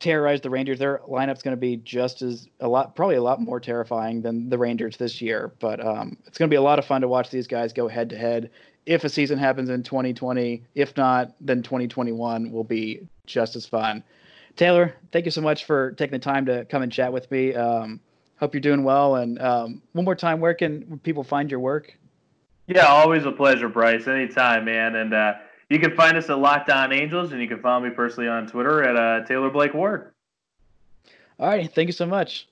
terrorize 0.00 0.40
the 0.40 0.50
Rangers. 0.50 0.78
Their 0.78 1.00
lineup's 1.08 1.42
going 1.42 1.56
to 1.56 1.60
be 1.60 1.76
just 1.76 2.22
as 2.22 2.48
a 2.60 2.68
lot, 2.68 2.96
probably 2.96 3.16
a 3.16 3.22
lot 3.22 3.40
more 3.40 3.60
terrifying 3.60 4.22
than 4.22 4.48
the 4.48 4.58
Rangers 4.58 4.96
this 4.96 5.20
year. 5.20 5.52
But 5.60 5.84
um, 5.84 6.16
it's 6.26 6.38
going 6.38 6.48
to 6.48 6.52
be 6.52 6.56
a 6.56 6.62
lot 6.62 6.78
of 6.78 6.84
fun 6.84 7.02
to 7.02 7.08
watch 7.08 7.30
these 7.30 7.46
guys 7.46 7.72
go 7.72 7.86
head 7.86 8.10
to 8.10 8.16
head. 8.16 8.50
If 8.86 9.04
a 9.04 9.08
season 9.08 9.38
happens 9.38 9.68
in 9.68 9.82
2020, 9.82 10.62
if 10.74 10.96
not, 10.96 11.34
then 11.40 11.62
2021 11.62 12.50
will 12.50 12.64
be 12.64 13.06
just 13.26 13.54
as 13.54 13.66
fun. 13.66 14.02
Taylor, 14.56 14.94
thank 15.12 15.26
you 15.26 15.30
so 15.30 15.42
much 15.42 15.64
for 15.64 15.92
taking 15.92 16.12
the 16.12 16.18
time 16.18 16.46
to 16.46 16.64
come 16.64 16.82
and 16.82 16.90
chat 16.90 17.12
with 17.12 17.30
me. 17.30 17.54
Um, 17.54 18.00
hope 18.40 18.54
you're 18.54 18.60
doing 18.60 18.82
well. 18.82 19.16
And 19.16 19.40
um, 19.40 19.82
one 19.92 20.04
more 20.04 20.16
time, 20.16 20.40
where 20.40 20.54
can 20.54 20.98
people 21.04 21.22
find 21.22 21.50
your 21.50 21.60
work? 21.60 21.96
Yeah, 22.66 22.86
always 22.86 23.24
a 23.24 23.32
pleasure, 23.32 23.68
Bryce. 23.68 24.08
Anytime, 24.08 24.64
man. 24.64 24.96
And 24.96 25.14
uh, 25.14 25.34
you 25.68 25.78
can 25.78 25.94
find 25.94 26.16
us 26.16 26.28
at 26.30 26.38
Locked 26.38 26.70
On 26.70 26.92
Angels, 26.92 27.32
and 27.32 27.40
you 27.40 27.48
can 27.48 27.60
follow 27.60 27.80
me 27.84 27.90
personally 27.90 28.28
on 28.28 28.46
Twitter 28.46 28.82
at 28.82 28.96
uh, 28.96 29.26
Taylor 29.26 29.50
Blake 29.50 29.74
Ward. 29.74 30.12
All 31.38 31.48
right. 31.48 31.72
Thank 31.72 31.88
you 31.88 31.92
so 31.92 32.06
much. 32.06 32.48